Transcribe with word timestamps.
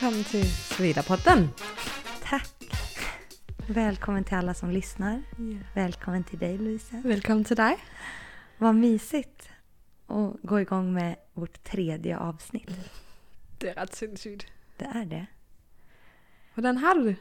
Välkommen 0.00 0.24
till 0.24 0.50
Svedapodden. 0.50 1.48
Tack. 2.22 2.52
Välkommen 3.68 4.24
till 4.24 4.34
alla 4.34 4.54
som 4.54 4.70
lyssnar. 4.70 5.22
Välkommen 5.74 6.24
till 6.24 6.38
dig 6.38 6.58
Louise. 6.58 7.02
Välkommen 7.04 7.44
till 7.44 7.56
dig. 7.56 7.76
Vad 8.58 8.74
mysigt 8.74 9.48
att 10.06 10.42
gå 10.42 10.60
igång 10.60 10.92
med 10.92 11.16
vårt 11.32 11.64
tredje 11.64 12.18
avsnitt. 12.18 12.70
Det 13.58 13.68
är 13.68 13.74
rätt 13.74 13.94
sindssygt. 13.94 14.46
Det 14.76 14.84
är 14.84 15.04
det. 15.04 15.26
Hvordan 16.54 16.76
har 16.76 16.94
du? 16.94 17.14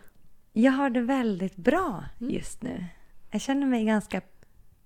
Jag 0.53 0.71
har 0.71 0.89
det 0.89 1.01
väldigt 1.01 1.55
bra 1.55 2.05
just 2.17 2.61
nu. 2.61 2.85
Jag 3.31 3.41
känner 3.41 3.67
mig 3.67 3.85
ganska 3.85 4.21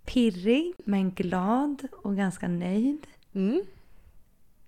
pirrig 0.05 0.73
men 0.85 1.11
glad 1.11 1.87
och 1.91 2.15
ganska 2.15 2.47
nöjd. 2.47 3.07
Mm. 3.33 3.61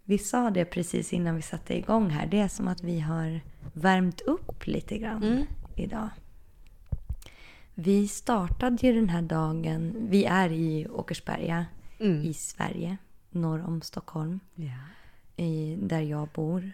Vi 0.06 0.18
sa 0.18 0.50
det 0.50 0.66
precis 0.66 1.14
innan 1.14 1.36
vi 1.36 1.42
satte 1.42 1.78
igång 1.78 2.10
här. 2.10 2.28
Det 2.28 2.40
är 2.40 2.48
som 2.48 2.68
att 2.68 2.84
vi 2.84 3.00
har 3.00 3.42
värmt 3.74 4.22
upp 4.22 4.68
lite 4.68 4.98
grann 4.98 5.24
Mm. 5.24 5.46
idag. 5.76 6.10
Vi 7.76 8.08
startade 8.08 8.88
ju 8.88 8.94
den 8.94 9.10
här 9.10 9.22
dagen, 9.22 9.96
vi 10.10 10.26
är 10.26 10.52
i 10.52 10.88
Åkersberga 10.88 11.66
Mm. 12.00 12.22
i 12.22 12.34
Sverige, 12.34 12.98
norr 13.30 13.64
om 13.68 13.82
Stockholm, 13.82 14.40
Ja. 14.56 14.74
i, 15.36 15.76
där 15.82 16.02
jag 16.02 16.28
bor. 16.28 16.72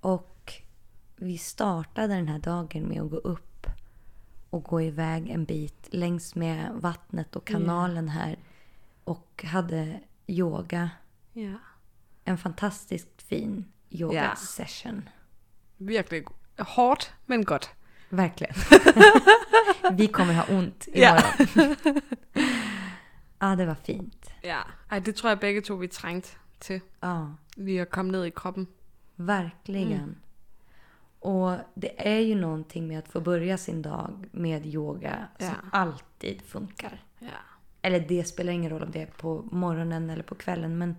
Och 0.00 0.52
vi 1.16 1.38
startade 1.38 2.14
den 2.14 2.28
här 2.28 2.38
dagen 2.38 2.82
med 2.82 3.02
att 3.02 3.10
gå 3.10 3.16
upp 3.16 3.66
och 4.50 4.64
gå 4.64 4.82
iväg 4.82 5.28
en 5.30 5.44
bit 5.44 5.88
längs 5.90 6.34
med 6.34 6.70
vattnet 6.74 7.36
och 7.36 7.46
kanalen 7.46 8.08
här. 8.08 8.36
Och 9.04 9.44
hade 9.46 10.00
yoga, 10.26 10.90
Ja. 11.32 11.54
En 12.26 12.38
fantastiskt 12.38 13.22
fin 13.28 13.64
yoga 13.90 14.14
Ja. 14.24 14.34
session. 14.36 15.08
Virkelig 15.78 16.24
hårdt, 16.58 17.14
men 17.26 17.44
godt. 17.44 17.70
Verkligen. 18.10 18.54
vi 19.96 20.06
kommer 20.06 20.32
ha 20.34 20.44
ont 20.58 20.88
imorgon. 20.92 21.76
ja, 23.40 23.56
det 23.56 23.66
var 23.66 23.74
fint. 23.74 24.30
Ja. 24.42 24.58
Ej, 24.90 25.00
det 25.00 25.16
tror 25.16 25.30
jeg 25.30 25.40
begge 25.40 25.60
to, 25.60 25.74
vi 25.74 25.88
trængte 25.88 26.28
til. 26.60 26.80
Ja. 27.02 27.26
Lige 27.56 27.82
at 27.82 27.90
komme 27.90 28.12
ned 28.12 28.24
i 28.26 28.30
kroppen. 28.30 28.66
Verkligen. 29.16 30.16
Och 31.20 31.56
det 31.74 32.08
är 32.08 32.18
ju 32.20 32.34
någonting 32.34 32.86
med 32.88 32.98
att 32.98 33.08
få 33.08 33.20
börja 33.20 33.58
sin 33.58 33.82
dag 33.82 34.28
med 34.32 34.66
yoga 34.66 35.28
som 35.38 35.46
Ja. 35.48 35.54
alltid 35.72 36.42
funkar. 36.42 37.02
Ja. 37.18 37.28
Eller 37.82 38.00
det 38.00 38.24
spelar 38.24 38.52
ingen 38.52 38.70
roll 38.70 38.82
om 38.82 38.90
det 38.90 39.02
är 39.02 39.06
på 39.06 39.42
morgonen 39.52 40.10
eller 40.10 40.22
på 40.22 40.34
kvällen. 40.34 40.78
Men 40.78 40.96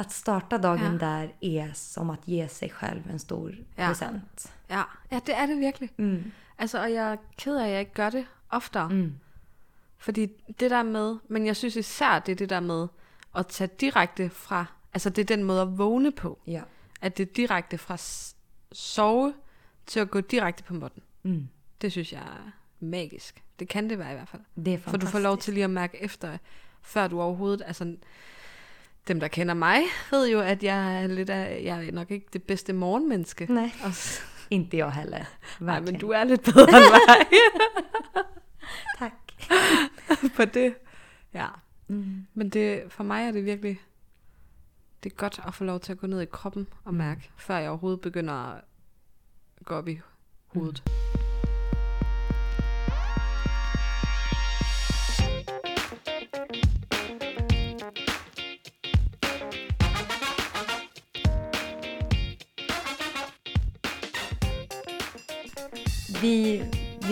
att 0.00 0.12
starta 0.12 0.58
dagen 0.58 0.92
Ja. 0.92 0.98
där 0.98 1.28
är 1.40 1.72
som 1.74 2.10
att 2.10 2.28
ge 2.28 2.48
sig 2.48 2.70
själv 2.70 3.02
en 3.10 3.18
stor 3.18 3.54
Ja. 3.76 3.86
present. 3.88 4.52
Ja. 4.68 4.82
ja, 5.10 5.20
det 5.26 5.34
er 5.34 5.46
det 5.46 5.56
virkelig. 5.60 5.90
Mm. 5.96 6.32
Altså, 6.58 6.82
og 6.82 6.92
jeg 6.92 7.12
er 7.12 7.16
ked 7.38 7.56
af, 7.56 7.64
at 7.64 7.70
jeg 7.70 7.80
ikke 7.80 7.92
gør 7.94 8.10
det 8.10 8.26
oftere. 8.50 8.88
Mm. 8.88 9.14
Fordi 9.98 10.26
det 10.60 10.70
der 10.70 10.82
med, 10.82 11.16
men 11.28 11.46
jeg 11.46 11.56
synes 11.56 11.76
især, 11.76 12.18
det 12.18 12.32
er 12.32 12.36
det 12.36 12.50
der 12.50 12.60
med 12.60 12.88
at 13.36 13.46
tage 13.46 13.70
direkte 13.80 14.30
fra, 14.30 14.64
altså 14.94 15.10
det 15.10 15.22
er 15.22 15.36
den 15.36 15.44
måde 15.44 15.62
at 15.62 15.78
vågne 15.78 16.12
på. 16.12 16.38
Ja. 16.46 16.62
At 17.00 17.16
det 17.18 17.28
er 17.28 17.32
direkte 17.32 17.78
fra 17.78 17.96
sove 18.72 19.34
til 19.86 20.00
at 20.00 20.10
gå 20.10 20.20
direkte 20.20 20.62
på 20.62 20.74
måtten. 20.74 21.02
Mm. 21.22 21.48
Det 21.80 21.92
synes 21.92 22.12
jeg 22.12 22.20
er 22.20 22.50
magisk. 22.80 23.42
Det 23.58 23.68
kan 23.68 23.90
det 23.90 23.98
være 23.98 24.10
i 24.12 24.14
hvert 24.14 24.28
fald. 24.28 24.42
Det 24.56 24.74
är 24.74 24.78
For 24.78 24.84
du 24.84 24.90
fantastiskt. 24.90 25.12
får 25.12 25.18
lov 25.18 25.38
til 25.38 25.54
lige 25.54 25.64
at 25.64 25.70
mærke 25.70 26.02
efter, 26.02 26.38
før 26.82 27.08
du 27.08 27.20
overhovedet, 27.20 27.62
altså 27.66 27.96
dem 29.08 29.20
der 29.20 29.28
kender 29.28 29.54
mig, 29.54 29.82
ved 30.10 30.28
jo, 30.30 30.40
at 30.40 30.62
jeg 30.62 31.02
er 31.02 31.06
lidt 31.06 31.30
af, 31.30 31.60
jeg 31.64 31.86
er 31.86 31.92
nok 31.92 32.10
ikke 32.10 32.26
det 32.32 32.42
bedste 32.42 32.72
morgenmenneske. 32.72 33.46
Nej, 33.52 33.70
Og 33.84 33.94
s- 33.94 34.22
inte 34.50 34.76
jag 34.76 34.92
heller. 34.92 35.24
Nej, 35.60 35.80
men 35.80 35.98
du 35.98 36.10
er 36.10 36.24
lidt 36.24 36.42
bedre 36.44 36.62
end 36.62 36.90
mig 36.90 37.26
Tack. 38.98 39.14
på 40.36 40.44
det. 40.44 40.74
Ja. 41.34 41.46
Mm. 41.88 42.26
Men 42.34 42.48
det, 42.48 42.82
for 42.88 43.04
mig 43.04 43.26
er 43.26 43.30
det 43.32 43.44
virkelig, 43.44 43.80
det 45.02 45.12
er 45.12 45.16
godt 45.16 45.40
at 45.46 45.54
få 45.54 45.64
lov 45.64 45.80
til 45.80 45.92
at 45.92 45.98
gå 45.98 46.06
ned 46.06 46.20
i 46.20 46.24
kroppen 46.26 46.66
og 46.84 46.94
mærke, 46.94 47.30
før 47.36 47.56
jeg 47.58 47.68
overhovedet 47.70 48.00
begynder 48.00 48.34
at 48.34 48.60
gå 49.64 49.74
op 49.74 49.88
i 49.88 50.00
hovedet. 50.46 50.82
Vi, 50.86 51.09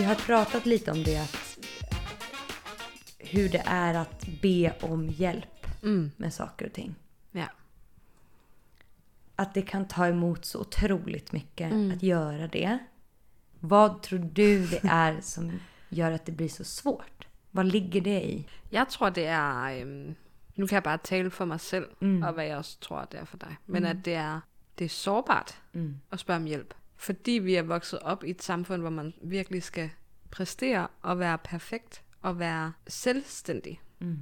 har 0.08 0.14
pratat 0.14 0.66
lite 0.66 0.90
om 0.90 1.02
det 1.02 1.16
att 1.16 1.58
hur 3.18 3.48
det 3.48 3.62
är 3.66 3.94
att 3.94 4.26
be 4.42 4.72
om 4.80 5.08
hjälp 5.08 5.66
Mm. 5.82 6.10
med 6.16 6.34
saker 6.34 6.66
och 6.66 6.72
ting. 6.72 6.94
Ja. 7.32 7.46
Att 9.36 9.54
det 9.54 9.62
kan 9.62 9.88
ta 9.88 10.06
emot 10.06 10.44
så 10.44 10.60
otroligt 10.60 11.32
mycket 11.32 11.72
Mm. 11.72 11.90
att 11.96 12.02
göra 12.02 12.46
det. 12.48 12.78
Vad 13.60 14.02
tror 14.02 14.18
du 14.18 14.66
det 14.66 14.80
är 14.84 15.20
som 15.20 15.60
gör 15.88 16.12
att 16.12 16.26
det 16.26 16.32
blir 16.32 16.48
så 16.48 16.64
svårt? 16.64 17.26
Vad 17.50 17.66
ligger 17.66 18.00
det 18.00 18.22
i? 18.24 18.46
Jeg 18.72 18.88
tror, 18.88 19.10
det 19.10 19.26
er... 19.26 19.80
Øhm, 19.82 20.14
nu 20.56 20.66
kan 20.66 20.74
jeg 20.76 20.82
bare 20.82 20.98
tale 21.04 21.30
for 21.30 21.44
mig 21.44 21.60
selv, 21.60 21.86
mm. 22.00 22.22
og 22.22 22.32
hvad 22.32 22.44
jeg 22.44 22.56
også 22.56 22.78
tror, 22.80 23.04
det 23.12 23.20
er 23.20 23.24
for 23.24 23.36
dig. 23.36 23.56
Men 23.66 23.82
mm. 23.82 23.88
at 23.90 24.04
det 24.04 24.14
er, 24.14 24.40
det 24.78 24.84
er 24.84 24.88
sårbart 24.88 25.58
Mm. 25.72 25.94
at 26.12 26.18
spørge 26.20 26.36
om 26.40 26.44
hjælp. 26.44 26.74
Fordi 27.00 27.30
vi 27.32 27.54
er 27.54 27.62
vokset 27.62 27.98
op 27.98 28.24
i 28.24 28.30
et 28.30 28.42
samfund, 28.42 28.80
hvor 28.82 28.90
man 28.90 29.14
virkelig 29.22 29.62
skal 29.62 29.90
præstere 30.30 30.88
og 31.02 31.18
være 31.18 31.38
perfekt 31.38 32.02
og 32.22 32.38
være 32.38 32.72
selvstændig. 32.86 33.80
Mm. 33.98 34.18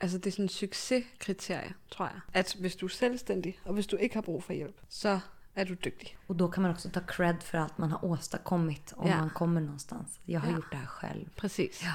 Altså 0.00 0.18
det 0.18 0.26
er 0.26 0.30
sådan 0.30 0.44
en 0.44 0.48
succeskriterie, 0.48 1.74
tror 1.90 2.06
jeg. 2.06 2.20
At 2.32 2.56
hvis 2.60 2.76
du 2.76 2.86
er 2.86 2.90
selvstændig, 2.90 3.58
og 3.64 3.74
hvis 3.74 3.86
du 3.86 3.96
ikke 3.96 4.14
har 4.14 4.22
brug 4.22 4.42
for 4.44 4.52
hjælp, 4.52 4.80
så 4.88 5.20
er 5.54 5.64
du 5.64 5.74
dygtig. 5.84 6.16
Och 6.28 6.36
då 6.38 6.48
kan 6.48 6.62
man 6.62 6.70
också 6.70 6.88
ta 6.90 7.00
cred 7.00 7.42
för 7.42 7.58
allt 7.58 7.78
man 7.78 7.90
har 7.90 8.04
åstadkommit 8.04 8.92
om 8.96 9.06
Ja. 9.06 9.20
man 9.20 9.30
kommer 9.30 9.60
någonstans. 9.60 10.20
Jag 10.28 10.40
har 10.40 10.48
Ja. 10.48 10.54
gjort 10.54 10.70
det 10.72 10.78
här 10.78 10.86
själv. 10.86 11.28
Præcis. 11.36 11.82
Ja. 11.82 11.92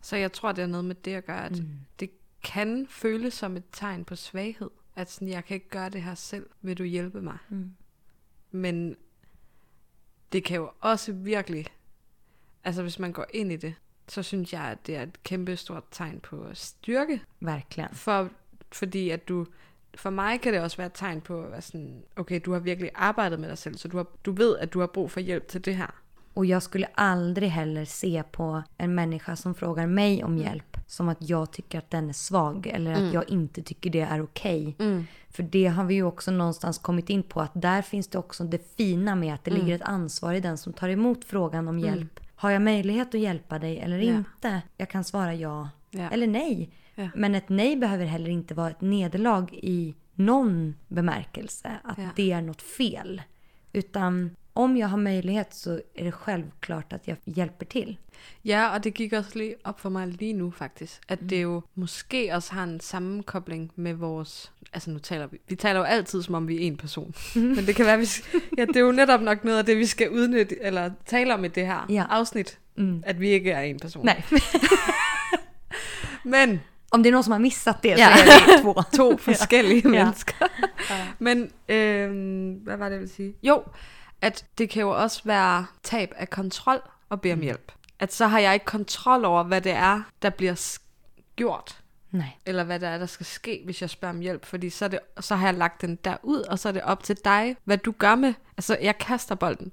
Så 0.00 0.16
jeg 0.16 0.32
tror, 0.32 0.52
det 0.52 0.62
er 0.62 0.66
noget 0.66 0.84
med 0.84 0.94
det 0.94 1.14
at 1.14 1.24
gøre, 1.24 1.44
at 1.44 1.58
mm. 1.58 1.68
det 2.00 2.10
kan 2.42 2.86
føles 2.90 3.34
som 3.34 3.56
et 3.56 3.64
tegn 3.72 4.04
på 4.04 4.16
svaghed. 4.16 4.70
At 4.96 5.10
sådan, 5.10 5.28
jeg 5.28 5.44
kan 5.44 5.54
ikke 5.54 5.68
gøre 5.68 5.88
det 5.90 6.02
her 6.02 6.14
selv, 6.14 6.46
vil 6.62 6.78
du 6.78 6.84
hjælpe 6.84 7.22
mig? 7.22 7.38
Mm. 7.48 7.72
Men 8.50 8.96
det 10.32 10.44
kan 10.44 10.56
jo 10.56 10.70
også 10.80 11.12
virkelig, 11.12 11.66
altså 12.64 12.82
hvis 12.82 12.98
man 12.98 13.12
går 13.12 13.26
ind 13.34 13.52
i 13.52 13.56
det, 13.56 13.74
så 14.08 14.22
synes 14.22 14.52
jeg, 14.52 14.62
at 14.62 14.86
det 14.86 14.96
er 14.96 15.02
et 15.02 15.22
kæmpe 15.22 15.56
stort 15.56 15.84
tegn 15.90 16.20
på 16.20 16.46
styrke. 16.54 17.20
Verkligen. 17.40 17.90
For, 17.92 18.28
fordi 18.72 19.10
at 19.10 19.28
du, 19.28 19.46
for 19.94 20.10
mig 20.10 20.40
kan 20.40 20.52
det 20.52 20.60
også 20.60 20.76
være 20.76 20.86
et 20.86 20.92
tegn 20.94 21.20
på, 21.20 21.44
at 21.44 21.64
sådan, 21.64 22.02
okay, 22.16 22.40
du 22.44 22.52
har 22.52 22.58
virkelig 22.58 22.90
arbejdet 22.94 23.40
med 23.40 23.48
dig 23.48 23.58
selv, 23.58 23.76
så 23.76 23.88
du, 23.88 23.96
har, 23.96 24.06
du 24.24 24.32
ved, 24.32 24.58
at 24.58 24.72
du 24.72 24.80
har 24.80 24.86
brug 24.86 25.10
for 25.10 25.20
hjælp 25.20 25.48
til 25.48 25.64
det 25.64 25.76
her. 25.76 26.02
Och 26.34 26.48
jag 26.48 26.62
skulle 26.62 26.86
aldrig 27.00 27.52
heller 27.52 27.84
se 27.84 28.22
på 28.32 28.62
en 28.78 28.94
människa 28.94 29.36
som 29.36 29.54
frågar 29.54 29.86
mig 29.86 30.24
om 30.24 30.36
hjälp 30.36 30.75
som 30.86 31.08
att 31.08 31.28
jag 31.28 31.50
tycker 31.52 31.78
att 31.78 31.90
den 31.90 32.08
är 32.08 32.12
svag 32.12 32.66
eller 32.66 32.92
att 32.92 33.14
jag 33.14 33.30
inte 33.30 33.62
tycker 33.62 33.90
det 33.90 34.00
är 34.00 34.22
okej. 34.22 34.76
För 35.30 35.42
det 35.42 35.66
har 35.66 35.84
vi 35.84 35.94
ju 35.94 36.02
också 36.02 36.30
någonstans 36.30 36.78
kommit 36.78 37.10
in 37.10 37.22
på 37.22 37.40
att 37.40 37.50
där 37.54 37.82
finns 37.82 38.08
det 38.08 38.18
också 38.18 38.44
det 38.44 38.76
fina 38.76 39.14
med 39.14 39.34
att 39.34 39.44
det 39.44 39.50
ligger 39.50 39.74
ett 39.74 39.82
ansvar 39.82 40.34
i 40.34 40.40
den 40.40 40.58
som 40.58 40.72
tar 40.72 40.88
emot 40.88 41.24
frågan 41.24 41.68
om 41.68 41.78
hjälp. 41.78 42.20
Har 42.34 42.50
jag 42.50 42.62
möjlighet 42.62 43.14
att 43.14 43.20
hjälpa 43.20 43.58
dig 43.58 43.78
eller 43.78 43.98
Ja. 43.98 44.14
inte? 44.16 44.62
Jag 44.76 44.90
kan 44.90 45.04
svara 45.04 45.34
ja, 45.34 45.68
Ja. 45.90 46.10
eller 46.10 46.26
nej. 46.26 46.70
Ja. 46.94 47.08
Men 47.14 47.34
ett 47.34 47.48
nej 47.48 47.76
behöver 47.76 48.04
heller 48.06 48.30
inte 48.30 48.54
vara 48.54 48.70
ett 48.70 48.80
nederlag 48.80 49.46
i 49.52 49.94
någon 50.14 50.74
bemärkelse. 50.88 51.70
Att 51.84 52.16
det 52.16 52.32
är 52.32 52.42
något 52.42 52.62
fel. 52.62 53.22
Utan 53.72 54.36
om 54.56 54.76
jag 54.76 54.88
har 54.88 54.96
möjlighet 54.98 55.54
så 55.54 55.80
är 55.94 56.04
det 56.04 56.12
självklart 56.12 56.92
att 56.92 57.08
jag 57.08 57.16
hjälper 57.24 57.66
till. 57.66 57.96
Ja, 58.44 58.74
og 58.74 58.84
det 58.84 58.90
gik 58.94 59.12
også 59.12 59.30
lige 59.38 59.54
op 59.64 59.80
for 59.80 59.90
mig 59.90 60.06
lige 60.06 60.32
nu 60.32 60.50
faktisk, 60.50 61.00
at 61.08 61.18
det 61.30 61.42
jo 61.42 61.62
måske 61.74 62.30
også 62.34 62.52
har 62.54 62.62
en 62.64 62.80
sammenkobling 62.80 63.72
med 63.76 63.94
vores... 63.94 64.52
Altså 64.72 64.90
nu 64.90 64.98
taler 64.98 65.26
vi... 65.26 65.38
Vi 65.48 65.56
taler 65.56 65.80
jo 65.80 65.84
altid, 65.84 66.22
som 66.22 66.34
om 66.34 66.48
vi 66.48 66.56
er 66.56 66.60
en 66.60 66.76
person. 66.76 67.14
Men 67.34 67.66
det 67.66 67.74
kan 67.76 67.86
være, 67.86 67.98
vi... 67.98 68.06
Ja, 68.58 68.64
det 68.64 68.76
er 68.76 68.80
jo 68.80 68.92
netop 68.92 69.20
nok 69.20 69.44
noget 69.44 69.58
af 69.58 69.64
det, 69.64 69.76
vi 69.78 69.86
skal 69.86 70.10
udnytte, 70.10 70.62
eller 70.62 70.90
tale 71.06 71.34
om 71.34 71.44
i 71.44 71.48
det 71.48 71.66
her 71.66 71.86
Ja. 71.88 72.04
afsnit, 72.10 72.58
Mm. 72.78 73.02
at 73.06 73.20
vi 73.20 73.28
ikke 73.28 73.50
er 73.50 73.60
en 73.60 73.78
person. 73.78 74.04
Nej, 74.04 74.22
Men 76.24 76.60
om 76.90 77.02
det 77.02 77.08
är 77.10 77.12
någon 77.12 77.24
som 77.24 77.32
har 77.32 77.38
missat 77.38 77.82
det 77.82 77.96
så 77.96 78.02
Ja. 78.02 78.10
är 78.10 78.56
vi 78.56 78.62
två. 78.62 78.82
to 78.92 79.16
forskellige 79.18 79.82
Ja. 79.84 79.88
mennesker. 79.90 80.46
Men 81.18 81.50
øhm, 81.68 82.52
hvad 82.64 82.76
var 82.76 82.84
det, 82.84 82.92
jeg 82.92 83.00
ville 83.00 83.12
sige? 83.14 83.34
Jo, 83.42 83.62
at 84.22 84.44
det 84.58 84.70
kan 84.70 84.82
jo 84.82 84.90
også 84.90 85.20
være 85.24 85.66
tab 85.82 86.12
af 86.16 86.30
kontrol 86.30 86.80
og 87.08 87.20
bede 87.20 87.32
om 87.32 87.40
hjælp. 87.40 87.72
At 87.98 88.12
så 88.12 88.26
har 88.26 88.38
jeg 88.38 88.54
ikke 88.54 88.66
kontrol 88.66 89.24
over, 89.24 89.42
hvad 89.42 89.60
det 89.60 89.72
er, 89.72 90.02
der 90.22 90.30
bliver 90.30 90.78
gjort. 91.36 91.82
Nej. 92.10 92.30
eller 92.46 92.64
hvad 92.64 92.80
der 92.80 92.88
er, 92.88 92.98
der 92.98 93.06
skal 93.06 93.26
ske, 93.26 93.62
hvis 93.64 93.82
jeg 93.82 93.90
spørger 93.90 94.14
om 94.14 94.20
hjælp, 94.20 94.44
fordi 94.44 94.70
så, 94.70 94.88
det, 94.88 94.98
så 95.20 95.36
har 95.36 95.46
jeg 95.46 95.54
lagt 95.54 95.80
den 95.80 95.98
der 96.04 96.16
ud, 96.22 96.40
og 96.40 96.58
så 96.58 96.68
er 96.68 96.72
det 96.72 96.82
op 96.82 97.02
til 97.02 97.16
dig, 97.24 97.56
hvad 97.64 97.78
du 97.78 97.92
gør 97.98 98.14
med. 98.14 98.34
Altså, 98.56 98.78
jeg 98.82 98.98
kaster 98.98 99.34
bolden, 99.34 99.72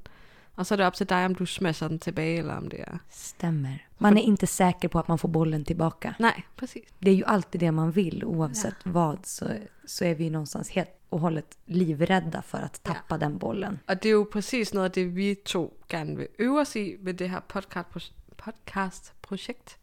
og 0.56 0.66
så 0.66 0.74
er 0.74 0.76
det 0.76 0.86
op 0.86 0.94
til 0.94 1.10
dig, 1.10 1.26
om 1.26 1.36
du 1.36 1.46
smasher 1.46 1.88
den 1.88 2.00
tilbage, 2.00 2.38
eller 2.38 2.54
om 2.54 2.70
det 2.70 2.80
er... 2.80 2.98
Stämmer. 3.10 3.78
Man 3.98 4.18
är 4.18 4.22
inte 4.22 4.48
säker 4.48 4.88
på 4.88 5.00
att 5.00 5.08
man 5.08 5.18
får 5.18 5.30
bollen 5.30 5.66
tillbaka. 5.66 6.14
Nej, 6.20 6.46
præcis. 6.56 6.84
Det 7.00 7.10
är 7.10 7.16
ju 7.16 7.24
alltid 7.24 7.62
det 7.62 7.72
man 7.72 7.92
vill 7.92 8.24
oavsett 8.24 8.76
vad 8.84 9.26
så, 9.26 9.46
så 9.86 10.06
är 10.06 10.16
vi 10.16 10.30
någonstans 10.30 10.70
helt 10.70 11.03
och 11.14 11.20
hållet 11.20 11.58
livrädda 11.66 12.42
för 12.42 12.58
att 12.58 12.84
tappa 12.84 13.18
den 13.18 13.40
bollen. 13.40 13.80
Og 13.88 14.04
det 14.04 14.10
er 14.10 14.14
jo 14.14 14.28
præcis 14.32 14.74
noget 14.74 14.86
af 14.86 14.92
det, 14.92 15.16
vi 15.16 15.36
to 15.46 15.78
gerne 15.90 16.18
vil 16.18 16.28
øve 16.40 16.62
os 16.62 16.76
i 16.76 16.96
ved 17.00 17.14
det 17.14 17.30
her 17.30 17.40
podcast, 17.40 18.14
podcast-projekt. 18.38 19.78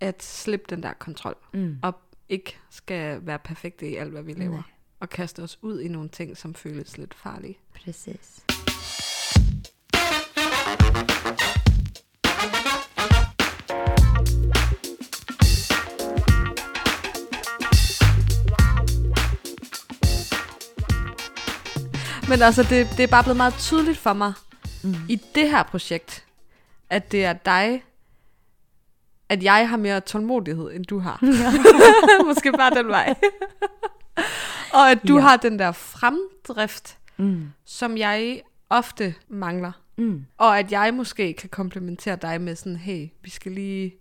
At 0.00 0.22
slippe 0.22 0.66
den 0.70 0.82
der 0.82 0.92
kontrol. 0.92 1.36
Mm. 1.52 1.78
Og 1.82 1.94
ikke 2.28 2.56
skal 2.70 3.26
være 3.26 3.38
perfekte 3.38 3.88
i 3.88 3.96
alt, 3.96 4.10
hvad 4.10 4.22
vi 4.22 4.32
laver. 4.32 4.50
Nej. 4.50 4.62
Og 5.00 5.08
kaste 5.08 5.42
os 5.42 5.58
ud 5.62 5.80
i 5.80 5.88
nogle 5.88 6.08
ting, 6.08 6.36
som 6.36 6.54
føles 6.54 6.98
lidt 6.98 7.14
farlige. 7.14 7.58
Precis. 7.84 8.42
Men 22.28 22.42
altså, 22.42 22.62
det, 22.62 22.88
det 22.96 23.00
er 23.00 23.06
bare 23.06 23.22
blevet 23.22 23.36
meget 23.36 23.54
tydeligt 23.58 23.98
for 23.98 24.12
mig 24.12 24.32
mm. 24.84 24.94
i 25.08 25.20
det 25.34 25.50
her 25.50 25.62
projekt, 25.62 26.24
at 26.90 27.12
det 27.12 27.24
er 27.24 27.32
dig, 27.32 27.82
at 29.28 29.42
jeg 29.42 29.68
har 29.68 29.76
mere 29.76 30.00
tålmodighed, 30.00 30.70
end 30.72 30.84
du 30.84 30.98
har. 30.98 31.20
Måske 32.26 32.52
bare 32.52 32.70
den 32.74 32.86
vej. 32.88 33.14
Og 34.72 34.90
at 34.90 34.98
du 35.08 35.14
Ja. 35.16 35.20
har 35.22 35.36
den 35.36 35.58
der 35.58 35.72
fremdrift, 35.72 36.98
Mm. 37.18 37.48
som 37.64 37.96
jeg 37.96 38.40
ofte 38.70 39.14
mangler. 39.28 39.72
Mm. 39.98 40.26
Og 40.38 40.58
at 40.58 40.72
jeg 40.72 40.94
måske 40.94 41.32
kan 41.34 41.48
komplementere 41.48 42.16
dig 42.22 42.40
med 42.40 42.56
sådan, 42.56 42.76
hey, 42.76 43.08
vi 43.22 43.30
skal 43.30 43.52
lige, 43.52 43.94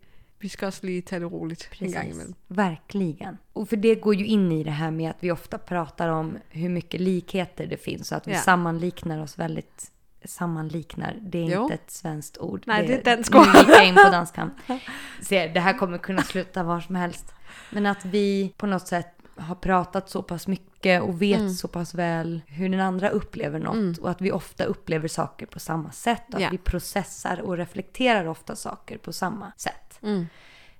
vi 0.45 0.50
skal 0.50 0.68
også 0.68 0.86
lige 0.86 1.01
tage 1.01 1.19
det 1.19 1.31
roligt 1.31 1.69
en 1.80 1.92
gang 1.92 2.06
Precis. 2.06 2.15
imellem. 2.15 2.36
Verkligen. 2.47 3.38
Och 3.53 3.69
för 3.69 3.75
det 3.75 3.95
går 3.95 4.15
ju 4.15 4.25
in 4.25 4.51
i 4.51 4.63
det 4.63 4.71
här 4.71 4.92
med 4.92 5.09
att 5.09 5.18
vi 5.19 5.31
ofta 5.31 5.57
pratar 5.57 6.09
om 6.09 6.38
hur 6.50 6.69
mycket 6.69 7.01
likheter 7.01 7.68
det 7.68 7.77
finns 7.77 8.12
och 8.12 8.18
att 8.18 8.27
vi 8.27 8.31
Ja. 8.33 8.39
sammanliknar 8.39 9.21
oss 9.21 9.39
väldigt 9.39 9.92
sammanliknar, 10.25 11.18
det 11.21 11.38
är 11.38 11.50
Jo. 11.56 11.62
inte 11.63 11.74
ett 11.74 11.92
svenskt 11.92 12.38
ord. 12.38 12.63
Nej, 12.68 12.88
det 12.88 13.07
är 13.07 13.18
Nu 13.18 13.59
gick 13.59 13.69
jag 13.69 13.88
in 13.88 13.95
på 13.95 14.01
danskan. 14.12 14.51
Se, 15.21 15.47
det 15.47 15.59
här 15.59 15.77
kommer 15.77 15.97
kunna 15.97 16.21
sluta 16.21 16.63
var 16.63 16.80
som 16.80 16.95
helst. 16.95 17.33
Men 17.71 17.86
att 17.86 18.06
vi 18.06 18.53
på 18.57 18.65
något 18.68 18.88
sätt 18.88 19.15
har 19.38 19.56
pratat 19.56 20.10
så 20.10 20.22
pass 20.24 20.48
mycket 20.48 21.02
och 21.02 21.22
vet 21.22 21.40
Mm. 21.40 21.54
så 21.54 21.68
pass 21.68 21.94
väl 21.94 22.42
hur 22.48 22.70
den 22.70 22.80
andra 22.80 23.10
upplever 23.10 23.60
något 23.60 23.98
och 23.98 24.10
att 24.10 24.22
vi 24.22 24.32
ofta 24.32 24.64
upplever 24.64 25.08
saker 25.08 25.46
på 25.46 25.60
samma 25.60 25.92
sätt 25.92 26.34
och 26.34 26.42
att 26.42 26.54
vi 26.54 26.58
processar 26.58 27.42
och 27.42 27.58
reflekterar 27.58 28.26
ofta 28.28 28.56
saker 28.56 28.98
på 28.98 29.14
samma 29.14 29.52
sätt. 29.58 30.00
Mm. 30.02 30.26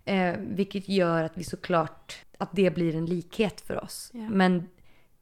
Eh, 0.06 0.36
vilket 0.56 0.90
gör 0.90 1.24
att 1.24 1.38
vi 1.38 1.44
såklart, 1.44 2.16
att 2.38 2.50
det 2.52 2.72
blir 2.76 2.96
en 2.96 3.06
likhet 3.06 3.62
för 3.62 3.84
oss. 3.84 4.10
Ja. 4.14 4.20
Men 4.30 4.68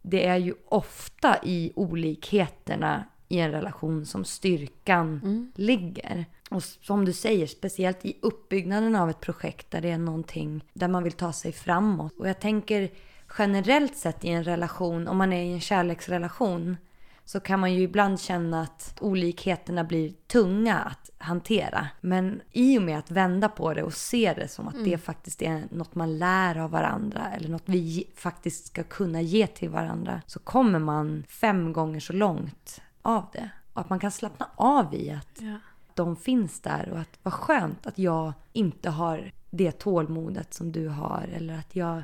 det 0.01 0.25
är 0.27 0.37
ju 0.37 0.53
ofta 0.65 1.37
i 1.43 1.71
olikheterna 1.75 3.03
i 3.27 3.39
en 3.39 3.51
relation 3.51 4.05
som 4.05 4.25
styrkan 4.25 5.19
Mm. 5.23 5.51
ligger. 5.55 6.25
Och 6.49 6.63
som 6.63 7.05
du 7.05 7.13
säger, 7.13 7.47
speciellt 7.47 8.05
i 8.05 8.17
uppbyggnaden 8.21 8.95
av 8.95 9.09
ett 9.09 9.19
projekt 9.21 9.71
där 9.71 9.81
det 9.81 9.89
är 9.89 9.97
någonting 9.97 10.63
där 10.73 10.87
man 10.87 11.03
vill 11.03 11.13
ta 11.13 11.33
sig 11.33 11.51
framåt. 11.51 12.13
Och 12.19 12.29
jag 12.29 12.39
tänker 12.39 12.89
generellt 13.37 13.97
sett 13.97 14.25
i 14.25 14.29
en 14.29 14.43
relation, 14.43 15.07
om 15.07 15.17
man 15.17 15.33
är 15.33 15.43
i 15.43 15.53
en 15.53 15.61
kärleksrelation, 15.61 16.77
så 17.25 17.39
kan 17.39 17.59
man 17.59 17.73
ju 17.73 17.81
ibland 17.81 18.19
känna 18.19 18.61
att 18.61 18.97
olikheterna 19.01 19.83
blir 19.83 20.13
tunga 20.27 20.79
att 20.79 21.09
hantera. 21.17 21.87
Men 22.01 22.41
i 22.51 22.77
och 22.77 22.81
med 22.81 22.99
att 22.99 23.11
vända 23.11 23.49
på 23.49 23.73
det 23.73 23.83
och 23.83 23.93
se 23.93 24.33
det 24.33 24.47
som 24.47 24.67
att 24.67 24.83
det 24.85 24.97
faktiskt 24.97 25.41
är 25.41 25.63
något 25.71 25.95
man 25.95 26.17
lär 26.17 26.57
av 26.57 26.71
varandra 26.71 27.31
eller 27.35 27.49
något 27.49 27.63
vi 27.65 28.07
faktiskt 28.15 28.65
ska 28.67 28.83
kunna 28.83 29.21
ge 29.21 29.47
till 29.47 29.69
varandra 29.69 30.21
så 30.27 30.39
kommer 30.39 30.79
man 30.79 31.23
fem 31.27 31.73
gånger 31.73 31.99
så 31.99 32.13
långt 32.13 32.81
av 33.01 33.25
det. 33.33 33.49
Och 33.73 33.81
att 33.81 33.89
man 33.89 33.99
kan 33.99 34.11
slappna 34.11 34.49
av 34.55 34.95
i 34.95 35.11
att 35.11 35.41
Ja. 35.41 35.57
de 35.93 36.15
finns 36.15 36.59
där 36.59 36.89
och 36.91 36.99
att 36.99 37.19
vad 37.23 37.33
skönt 37.33 37.87
att 37.87 37.97
jag 37.97 38.33
inte 38.53 38.89
har 38.89 39.31
det 39.49 39.71
tålmodet 39.71 40.53
som 40.53 40.71
du 40.71 40.87
har 40.87 41.29
eller 41.35 41.57
att 41.57 41.75
jeg 41.75 42.03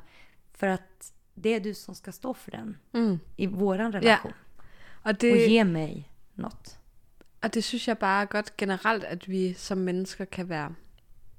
för 0.54 0.68
att 0.68 1.14
det 1.44 1.56
är 1.56 1.60
du 1.60 1.74
som 1.74 1.96
ska 1.96 2.12
stå 2.12 2.34
för 2.34 2.52
den 2.52 2.78
Mm. 2.94 3.20
i 3.38 3.46
våran 3.46 3.92
relation 3.94 4.32
Og, 5.04 5.10
och 5.10 5.16
det, 5.22 5.48
ge 5.50 5.64
mig 5.64 6.12
något. 6.36 6.80
og 7.42 7.54
det 7.54 7.64
synes 7.64 7.88
jeg 7.88 7.98
bare 7.98 8.26
godt 8.26 8.58
generelt, 8.58 9.04
at 9.04 9.30
vi 9.30 9.54
som 9.54 9.78
mennesker 9.78 10.26
kan 10.26 10.50
være 10.50 10.76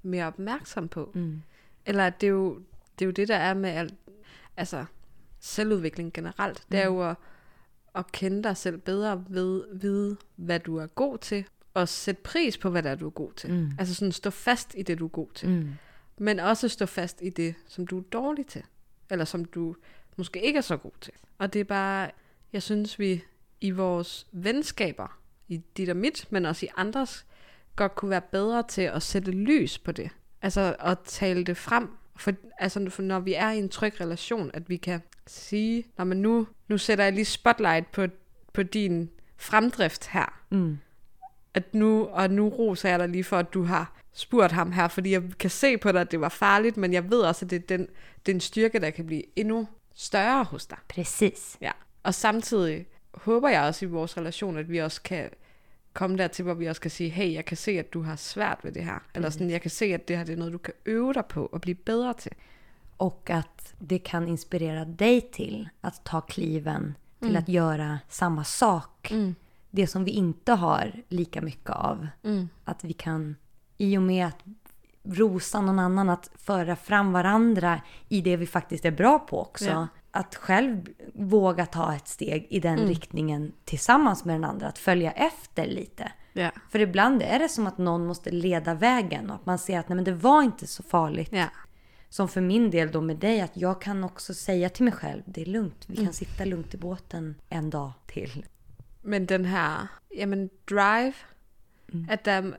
mere 0.02 0.26
opmærksom 0.26 0.88
på. 0.88 1.10
Mm. 1.14 1.42
Eller 1.86 2.10
det 2.10 2.26
er 2.26 2.30
jo 2.30 2.62
det, 2.98 3.04
er 3.04 3.06
jo 3.06 3.12
det 3.12 3.28
der 3.28 3.36
er 3.36 3.54
med 3.54 3.70
alt, 3.70 3.94
altså 4.56 4.84
selvudvikling 5.40 6.12
generelt. 6.12 6.64
Det 6.72 6.80
er 6.80 6.86
jo 6.86 7.10
at, 7.10 7.16
at 7.94 8.12
kende 8.12 8.42
dig 8.42 8.56
selv 8.56 8.78
bedre 8.78 9.24
ved 9.28 9.64
vide, 9.80 10.16
hvad 10.36 10.60
du 10.60 10.76
er 10.76 10.86
god 10.86 11.18
til, 11.18 11.44
og 11.74 11.88
sætte 11.88 12.22
pris 12.22 12.58
på, 12.58 12.70
hvad 12.70 12.82
det 12.82 12.90
er, 12.90 12.94
du 12.94 13.06
er 13.06 13.10
god 13.10 13.32
til. 13.32 13.52
Mm. 13.52 13.70
Altså 13.78 13.94
sådan 13.94 14.12
stå 14.12 14.30
fast 14.30 14.74
i 14.78 14.82
det, 14.82 14.98
du 14.98 15.04
er 15.04 15.08
god 15.08 15.28
til. 15.34 15.48
Mm. 15.48 15.70
Men 16.18 16.40
også 16.40 16.68
stå 16.68 16.86
fast 16.86 17.18
i 17.22 17.30
det, 17.30 17.54
som 17.66 17.86
du 17.86 17.98
er 17.98 18.02
dårlig 18.02 18.46
til. 18.46 18.62
Eller 19.10 19.24
som 19.24 19.44
du 19.44 19.76
måske 20.16 20.42
ikke 20.42 20.56
er 20.56 20.60
så 20.62 20.76
god 20.76 20.92
til. 21.00 21.12
Og 21.38 21.52
det 21.52 21.60
er 21.60 21.64
bare, 21.64 22.10
jeg 22.52 22.62
synes 22.62 22.98
vi 22.98 23.24
i 23.60 23.70
vores 23.70 24.26
venskaber, 24.32 25.18
i 25.48 25.60
dit 25.76 25.88
og 25.88 25.96
mit, 25.96 26.26
men 26.30 26.46
også 26.46 26.66
i 26.66 26.68
andres, 26.76 27.26
godt 27.76 27.94
kunne 27.94 28.10
være 28.10 28.20
bedre 28.20 28.62
til 28.68 28.82
at 28.82 29.02
sætte 29.02 29.30
lys 29.30 29.78
på 29.78 29.92
det. 29.92 30.10
Altså 30.42 30.76
at 30.80 30.98
tale 31.04 31.44
det 31.44 31.56
frem. 31.56 31.88
For, 32.16 32.32
altså 32.58 32.90
for 32.90 33.02
når 33.02 33.20
vi 33.20 33.34
er 33.34 33.50
i 33.50 33.58
en 33.58 33.68
tryg 33.68 34.00
relation, 34.00 34.50
at 34.54 34.68
vi 34.68 34.76
kan 34.76 35.00
sige, 35.26 35.86
Nå, 35.98 36.04
men 36.04 36.22
nu, 36.22 36.46
nu 36.68 36.78
sætter 36.78 37.04
jeg 37.04 37.12
lige 37.12 37.24
spotlight 37.24 37.92
på, 37.92 38.06
på 38.52 38.62
din 38.62 39.10
fremdrift 39.36 40.06
her 40.06 40.36
Mm 40.52 40.78
at 41.54 41.74
nu, 41.74 42.06
og 42.06 42.30
nu 42.30 42.48
roser 42.48 42.88
jeg 42.88 42.98
dig 42.98 43.08
lige 43.08 43.24
for, 43.24 43.38
at 43.38 43.54
du 43.54 43.62
har 43.62 43.92
spurgt 44.12 44.52
ham 44.52 44.72
her, 44.72 44.88
fordi 44.88 45.12
jeg 45.12 45.22
kan 45.38 45.50
se 45.50 45.78
på 45.78 45.92
dig, 45.92 46.00
at 46.00 46.10
det 46.10 46.20
var 46.20 46.28
farligt, 46.28 46.76
men 46.76 46.92
jeg 46.92 47.10
ved 47.10 47.20
også, 47.20 47.44
at 47.44 47.50
det 47.50 47.56
er 47.56 47.66
den, 47.76 47.88
det 48.26 48.32
er 48.32 48.36
en 48.36 48.40
styrke, 48.40 48.80
der 48.80 48.90
kan 48.90 49.06
blive 49.06 49.22
endnu 49.36 49.68
større 49.94 50.44
hos 50.44 50.66
dig. 50.66 50.78
Precis. 50.88 51.56
Ja. 51.60 51.70
Og 52.02 52.14
samtidig 52.14 52.86
håber 53.14 53.48
jeg 53.48 53.62
også 53.62 53.84
i 53.84 53.88
vores 53.88 54.16
relation, 54.16 54.58
at 54.58 54.70
vi 54.70 54.78
også 54.78 55.02
kan 55.02 55.30
komme 55.92 56.18
dertil, 56.18 56.42
hvor 56.42 56.54
vi 56.54 56.66
også 56.66 56.80
kan 56.80 56.90
sige, 56.90 57.10
hey, 57.10 57.32
jeg 57.32 57.44
kan 57.44 57.56
se, 57.56 57.70
at 57.70 57.92
du 57.92 58.02
har 58.02 58.16
svært 58.16 58.58
ved 58.62 58.72
det 58.72 58.84
her. 58.84 59.04
Eller 59.14 59.30
sådan, 59.30 59.50
jeg 59.50 59.60
kan 59.60 59.70
se, 59.70 59.84
at 59.84 60.08
det 60.08 60.16
her 60.16 60.24
det 60.24 60.32
er 60.32 60.36
noget, 60.36 60.52
du 60.52 60.58
kan 60.58 60.74
øve 60.86 61.12
dig 61.12 61.24
på 61.26 61.46
og 61.46 61.60
blive 61.60 61.74
bedre 61.74 62.14
til. 62.14 62.32
Och 63.00 63.30
att 63.30 63.74
det 63.78 63.98
kan 63.98 64.28
inspirera 64.28 64.84
dig 64.84 65.20
till 65.20 65.68
att 65.80 66.04
ta 66.04 66.20
kliven 66.20 66.94
till 67.22 67.36
att 67.36 67.48
göra 67.48 67.98
samma 68.08 68.44
sak. 68.44 69.12
Det 69.70 69.86
som 69.86 70.04
vi 70.04 70.10
inte 70.10 70.52
har 70.52 70.92
lika 71.08 71.40
mycket 71.40 71.70
av. 71.70 72.06
Att 72.64 72.84
vi 72.84 72.92
kan, 72.92 73.36
i 73.76 73.98
och 73.98 74.02
med 74.02 74.26
att 74.26 74.44
rosa 75.04 75.60
någon 75.60 75.78
annan, 75.78 76.10
att 76.10 76.30
föra 76.34 76.76
fram 76.76 77.12
varandra 77.12 77.80
i 78.08 78.20
det 78.20 78.36
vi 78.36 78.46
faktiskt 78.46 78.84
är 78.84 78.90
bra 78.90 79.18
på 79.18 79.40
också. 79.40 79.64
Ja. 79.64 79.88
Att 80.10 80.34
själv 80.34 80.88
våga 81.14 81.66
ta 81.66 81.94
ett 81.94 82.08
steg 82.08 82.46
i 82.50 82.60
den 82.60 82.78
riktningen 82.78 83.52
tillsammans 83.64 84.24
med 84.24 84.34
den 84.34 84.44
andra. 84.44 84.68
Att 84.68 84.78
följa 84.78 85.12
efter 85.12 85.66
lite. 85.66 86.12
Ja. 86.32 86.50
För 86.70 86.78
ibland 86.78 87.22
är 87.22 87.38
det 87.38 87.48
som 87.48 87.66
att 87.66 87.78
någon 87.78 88.06
måste 88.06 88.30
leda 88.30 88.74
vägen 88.74 89.30
och 89.30 89.36
att 89.36 89.46
man 89.46 89.58
ser 89.58 89.78
att 89.78 89.88
nej, 89.88 89.96
men 89.96 90.04
det 90.04 90.12
var 90.12 90.42
inte 90.42 90.66
så 90.66 90.82
farligt. 90.82 91.32
Ja. 91.32 91.46
Som 92.08 92.28
för 92.28 92.40
min 92.40 92.70
del 92.70 92.90
då 92.92 93.00
med 93.00 93.16
dig, 93.16 93.40
att 93.40 93.56
jag 93.56 93.82
kan 93.82 94.04
också 94.04 94.34
säga 94.34 94.68
till 94.68 94.84
mig 94.84 94.92
själv, 94.92 95.22
det 95.26 95.42
är 95.42 95.46
lugnt, 95.46 95.84
vi 95.86 95.96
kan 95.96 96.12
sitta 96.12 96.44
lugnt 96.44 96.74
i 96.74 96.78
båten 96.78 97.34
en 97.48 97.70
dag 97.70 97.92
till. 98.06 98.44
Men 99.02 99.26
den 99.26 99.44
her, 99.44 99.98
jamen 100.16 100.50
drive, 100.70 101.12
mm. 101.92 102.06
at 102.08 102.24
der, 102.24 102.52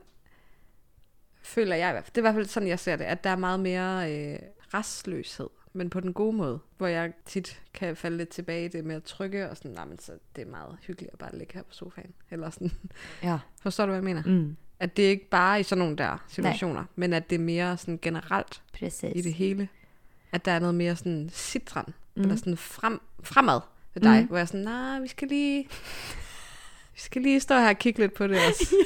føler 1.42 1.76
jeg 1.76 1.88
i 1.88 1.92
hvert 1.92 2.04
fald, 2.04 2.12
det 2.14 2.18
er 2.18 2.22
i 2.22 2.28
hvert 2.30 2.34
fald 2.34 2.46
sådan, 2.46 2.68
jeg 2.68 2.78
ser 2.78 2.96
det, 2.96 3.04
at 3.04 3.24
der 3.24 3.30
er 3.30 3.36
meget 3.36 3.60
mere 3.60 4.12
øh, 4.12 4.38
restløshed, 4.74 5.48
men 5.72 5.90
på 5.90 6.00
den 6.00 6.12
gode 6.12 6.36
måde, 6.36 6.58
hvor 6.76 6.86
jeg 6.86 7.12
tit 7.26 7.62
kan 7.74 7.96
falde 7.96 8.16
lidt 8.16 8.28
tilbage 8.28 8.64
i 8.64 8.68
det 8.68 8.84
med 8.84 8.96
at 8.96 9.02
trykke, 9.02 9.50
og 9.50 9.56
sådan, 9.56 9.70
nej, 9.70 9.84
men 9.84 9.98
så 9.98 10.12
det 10.36 10.42
er 10.42 10.50
meget 10.50 10.78
hyggeligt 10.82 11.12
at 11.12 11.18
bare 11.18 11.38
ligge 11.38 11.54
her 11.54 11.62
på 11.62 11.72
sofaen, 11.72 12.12
eller 12.30 12.50
sådan, 12.50 12.70
Ja. 13.22 13.38
forstår 13.62 13.86
du, 13.86 13.90
hvad 13.92 13.98
jeg 13.98 14.04
mener? 14.04 14.22
Mm, 14.26 14.56
At 14.80 14.96
det 14.96 15.04
er 15.06 15.10
ikke 15.10 15.28
bare 15.30 15.60
i 15.60 15.62
sådan 15.62 15.78
nogle 15.78 15.96
der 15.96 16.24
situationer, 16.28 16.74
Nej. 16.74 16.84
men 16.96 17.12
at 17.12 17.30
det 17.30 17.36
er 17.36 17.40
mere 17.40 17.76
sådan 17.76 17.98
generelt 18.02 18.62
precis. 18.72 19.12
i 19.16 19.20
det 19.20 19.34
hele. 19.34 19.68
At 20.32 20.44
der 20.44 20.52
er 20.52 20.58
noget 20.58 20.74
mere 20.74 20.96
sådan 20.96 21.30
citron, 21.32 21.94
mm. 22.14 22.22
eller 22.22 22.36
sådan 22.36 22.56
frem, 22.56 23.00
fremad 23.22 23.60
ved 23.94 24.02
dig, 24.02 24.20
mm. 24.20 24.26
hvor 24.26 24.36
jeg 24.36 24.42
er 24.42 24.46
sådan, 24.46 24.60
nej, 24.64 25.00
vi 25.00 25.08
skal 25.08 25.28
lige... 25.28 25.68
Vi 26.94 27.00
skal 27.00 27.22
lige 27.22 27.40
stå 27.40 27.54
her 27.54 27.68
og 27.68 27.78
kigge 27.78 28.00
lidt 28.00 28.14
på 28.14 28.26
det 28.26 28.36
også. 28.48 28.76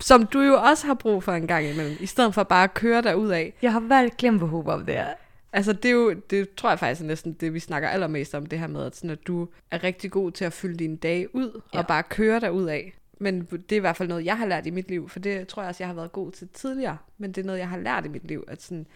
Som 0.00 0.26
du 0.26 0.40
jo 0.40 0.54
også 0.54 0.86
har 0.86 0.94
brug 0.94 1.22
for 1.22 1.32
en 1.32 1.46
gang 1.46 1.66
imellem. 1.66 1.96
I 2.00 2.06
stedet 2.06 2.34
for 2.34 2.42
bare 2.42 2.64
at 2.64 2.74
køre 2.74 3.02
dig 3.02 3.16
ud 3.16 3.28
af. 3.28 3.54
Jag 3.62 3.72
har 3.72 3.80
verkligen 3.80 4.38
behov 4.38 4.70
av 4.70 4.84
det. 4.86 5.06
Altså 5.52 5.72
det 5.72 5.84
er 5.84 5.92
jo, 5.92 6.12
det 6.12 6.54
tror 6.54 6.68
jeg 6.68 6.78
faktisk 6.78 7.00
er 7.00 7.06
næsten 7.06 7.32
det, 7.32 7.54
vi 7.54 7.60
snakker 7.60 7.88
allermest 7.88 8.34
om, 8.34 8.46
det 8.46 8.58
her 8.58 8.66
med, 8.66 8.84
at, 8.86 8.96
sådan, 8.96 9.10
at 9.10 9.26
du 9.26 9.48
er 9.70 9.84
rigtig 9.84 10.10
god 10.10 10.30
til 10.32 10.44
at 10.44 10.52
fylde 10.52 10.76
dine 10.76 10.96
dage 10.96 11.34
ud, 11.34 11.60
ja. 11.74 11.78
og 11.78 11.86
bare 11.86 12.02
køre 12.02 12.40
dig 12.40 12.52
ud 12.52 12.64
af. 12.66 12.94
Men 13.20 13.40
det 13.44 13.72
er 13.72 13.76
i 13.76 13.78
hvert 13.78 13.96
fald 13.96 14.08
noget, 14.08 14.24
jeg 14.24 14.38
har 14.38 14.46
lært 14.46 14.66
i 14.66 14.70
mit 14.70 14.88
liv, 14.88 15.08
for 15.08 15.18
det 15.18 15.48
tror 15.48 15.62
jeg 15.62 15.68
også, 15.68 15.82
jeg 15.82 15.88
har 15.88 15.94
været 15.94 16.12
god 16.12 16.32
til 16.32 16.48
tidligere. 16.48 16.98
Men 17.18 17.32
det 17.32 17.40
er 17.42 17.46
noget, 17.46 17.58
jeg 17.58 17.68
har 17.68 17.78
lært 17.78 18.04
i 18.04 18.08
mit 18.08 18.24
liv, 18.24 18.44
at 18.48 18.62
sådan, 18.62 18.86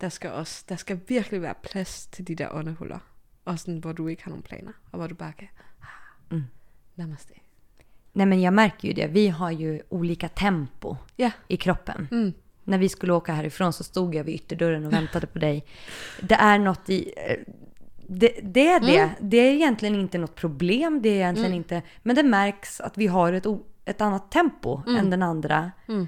der 0.00 0.08
skal 0.08 0.30
også, 0.30 0.64
der 0.68 0.76
skal 0.76 1.00
virkelig 1.08 1.42
være 1.42 1.54
plads 1.62 2.06
til 2.06 2.28
de 2.28 2.34
der 2.34 2.48
åndehuller. 2.54 2.98
Og 3.44 3.58
sådan, 3.58 3.78
hvor 3.78 3.92
du 3.92 4.08
ikke 4.08 4.22
har 4.24 4.30
nogen 4.30 4.42
planer, 4.42 4.72
og 4.92 4.98
hvor 4.98 5.06
du 5.06 5.14
bara 5.14 5.32
kan, 5.38 5.48
ah, 5.82 6.36
Mm. 6.38 6.42
namaste. 6.96 7.34
Nej 8.16 8.26
men 8.26 8.40
jag 8.40 8.54
märker 8.54 8.88
ju 8.88 8.94
det. 8.94 9.06
Vi 9.06 9.28
har 9.28 9.50
ju 9.50 9.82
olika 9.88 10.28
tempo 10.28 10.96
Ja. 11.16 11.30
i 11.48 11.56
kroppen. 11.56 12.08
Mm. 12.10 12.32
När 12.64 12.78
vi 12.78 12.88
skulle 12.88 13.12
åka 13.12 13.32
härifrån 13.32 13.72
så 13.72 13.84
stod 13.84 14.14
jag 14.14 14.24
vid 14.24 14.34
ytterdörren 14.34 14.86
och 14.86 14.92
väntade 14.92 15.26
på 15.26 15.38
dig. 15.38 15.64
Det 16.20 16.34
är 16.34 16.58
något 16.58 16.90
i... 16.90 17.12
eh, 17.16 17.36
Det, 18.06 18.38
det 18.42 18.68
är 18.68 18.80
det. 18.80 19.10
Det 19.20 19.36
är 19.36 19.52
egentligen 19.54 19.94
inte 19.94 20.18
något 20.18 20.34
problem. 20.34 21.02
Det 21.02 21.08
är 21.08 21.14
egentligen 21.14 21.54
inte... 21.54 21.82
Men 22.02 22.16
det 22.16 22.22
märks 22.22 22.80
att 22.80 22.98
vi 22.98 23.06
har 23.06 23.32
ett, 23.32 23.46
ett 23.84 24.00
annat 24.00 24.30
tempo 24.30 24.80
än 24.98 25.10
den 25.10 25.22
andra. 25.22 25.70
Mm. 25.88 26.06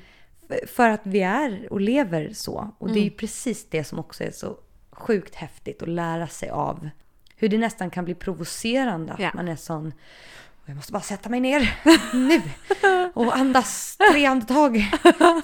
För 0.67 0.91
att 0.91 1.01
vi 1.05 1.21
är 1.23 1.69
och 1.73 1.81
lever 1.81 2.31
så. 2.33 2.71
Och 2.79 2.91
det 2.93 3.01
är 3.01 3.05
ju 3.05 3.11
precis 3.11 3.67
det 3.71 3.85
som 3.85 3.99
också 3.99 4.25
är 4.25 4.31
så 4.31 4.57
sjukt 4.91 5.35
häftigt 5.35 5.83
att 5.83 5.89
lära 5.89 6.27
sig 6.27 6.49
av. 6.51 6.89
Hur 7.37 7.49
det 7.49 7.59
nästan 7.59 7.91
kan 7.91 8.05
bli 8.05 8.15
provocerande 8.15 9.13
att 9.13 9.21
Ja. 9.21 9.31
man 9.35 9.49
är 9.49 9.57
sån... 9.57 9.93
Jag 10.67 10.77
måste 10.77 10.93
bara 10.93 11.03
sätta 11.03 11.29
mig 11.29 11.41
ner 11.41 11.81
nu 12.29 12.43
och 13.15 13.37
andas 13.37 13.97
tre 14.13 14.27
andetag. 14.27 14.77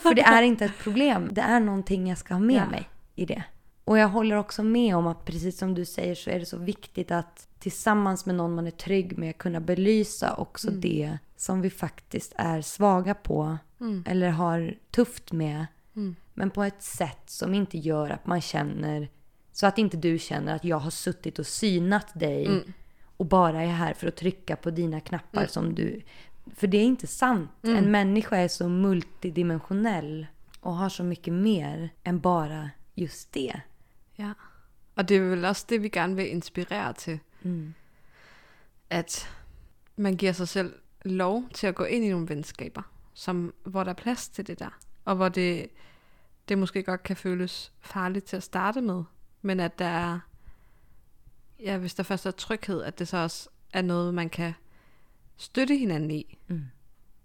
För 0.03 0.15
det 0.15 0.23
är 0.23 0.43
inte 0.43 0.65
ett 0.65 0.79
problem. 0.79 1.29
Det 1.33 1.41
är 1.41 1.61
någonting 1.61 2.09
jag 2.09 2.19
ska 2.19 2.35
ha 2.35 2.41
med 2.41 2.57
Ja. 2.57 2.67
mig 2.71 2.89
i 3.15 3.27
det. 3.27 3.43
Och 3.85 3.99
jag 3.99 4.09
håller 4.09 4.37
också 4.37 4.63
med 4.63 4.97
om 4.97 5.07
att 5.07 5.25
precis 5.25 5.59
som 5.59 5.75
du 5.75 5.85
säger 5.85 6.15
så 6.15 6.31
är 6.31 6.39
det 6.41 6.47
så 6.47 6.57
viktigt 6.57 7.11
att 7.11 7.49
tillsammans 7.59 8.27
med 8.27 8.35
någon 8.35 8.55
man 8.55 8.67
är 8.67 8.71
trygg 8.71 9.19
med 9.19 9.39
kunna 9.39 9.61
belysa 9.61 10.35
också 10.35 10.69
Mm. 10.69 10.81
det 10.81 11.19
som 11.37 11.61
vi 11.61 11.71
faktiskt 11.71 12.33
är 12.37 12.63
svaga 12.63 13.15
på 13.15 13.59
eller 14.07 14.29
har 14.29 14.75
tufft 14.91 15.33
med. 15.33 15.67
Mm. 15.97 16.17
Men 16.35 16.51
på 16.51 16.63
ett 16.63 16.83
sätt 16.83 17.23
som 17.31 17.55
inte 17.55 17.79
gör 17.79 18.11
att 18.11 18.27
man 18.27 18.41
känner 18.41 19.09
så 19.53 19.67
att 19.67 19.79
inte 19.79 19.97
du 19.97 20.19
känner 20.19 20.55
att 20.57 20.65
jag 20.65 20.79
har 20.79 20.91
suttit 20.91 21.39
och 21.39 21.47
synat 21.47 22.07
dig 22.21 22.47
Mm. 22.47 22.73
Och 23.23 23.29
bara 23.29 23.63
är 23.63 23.67
här 23.67 23.95
för 23.95 24.07
att 24.07 24.17
trycka 24.17 24.57
på 24.57 24.71
dina 24.71 25.01
knappar 25.01 25.47
som 25.47 25.75
du... 25.75 26.03
För 26.55 26.67
det 26.67 26.79
är 26.79 26.85
inte 26.85 27.07
sant. 27.07 27.51
En 27.63 27.91
människa 27.91 28.37
är 28.37 28.49
så 28.49 28.69
multidimensionell 28.69 30.27
och 30.61 30.75
har 30.75 30.89
så 30.89 31.05
mycket 31.05 31.35
mer 31.35 31.91
än 32.05 32.21
bara 32.21 32.71
just 32.95 33.33
det. 33.33 33.61
Ja. 34.17 34.35
Og 34.95 35.09
det 35.09 35.17
er 35.17 35.21
vel 35.21 35.45
også 35.45 35.67
det, 35.69 35.83
vi 35.83 35.89
gerne 35.89 36.17
vil 36.17 36.31
inspirere 36.31 36.93
til. 36.93 37.21
Mm. 37.43 37.75
At 38.91 39.31
man 39.97 40.17
giver 40.17 40.33
sig 40.33 40.49
selv 40.49 40.75
lov 41.05 41.45
til 41.55 41.67
at 41.67 41.75
gå 41.75 41.85
ind 41.85 42.05
i 42.05 42.11
nogle 42.11 42.29
venskaber, 42.29 42.83
som, 43.15 43.55
hvor 43.65 43.85
der 43.85 43.91
er 43.91 43.95
plads 43.95 44.29
til 44.29 44.47
det 44.47 44.59
der. 44.59 44.79
Og 45.05 45.17
hvor 45.17 45.29
det, 45.29 45.67
det 46.49 46.59
måske 46.59 46.83
godt 46.83 47.03
kan 47.03 47.17
føles 47.17 47.73
farligt 47.81 48.25
til 48.25 48.37
at 48.37 48.43
starte 48.43 48.81
med. 48.81 49.05
Men 49.43 49.61
at 49.61 49.79
der 49.79 49.85
er, 49.85 50.21
ja, 51.65 51.77
hvis 51.79 51.95
der 51.95 52.03
først 52.03 52.27
er 52.27 52.31
tryghed, 52.31 52.83
at 52.83 52.99
det 52.99 53.09
så 53.09 53.17
også 53.17 53.49
er 53.73 53.83
noget, 53.83 54.15
man 54.15 54.29
kan 54.31 54.53
støtte 55.37 55.77
hinanden 55.77 56.11
i. 56.11 56.39
Mm. 56.49 56.61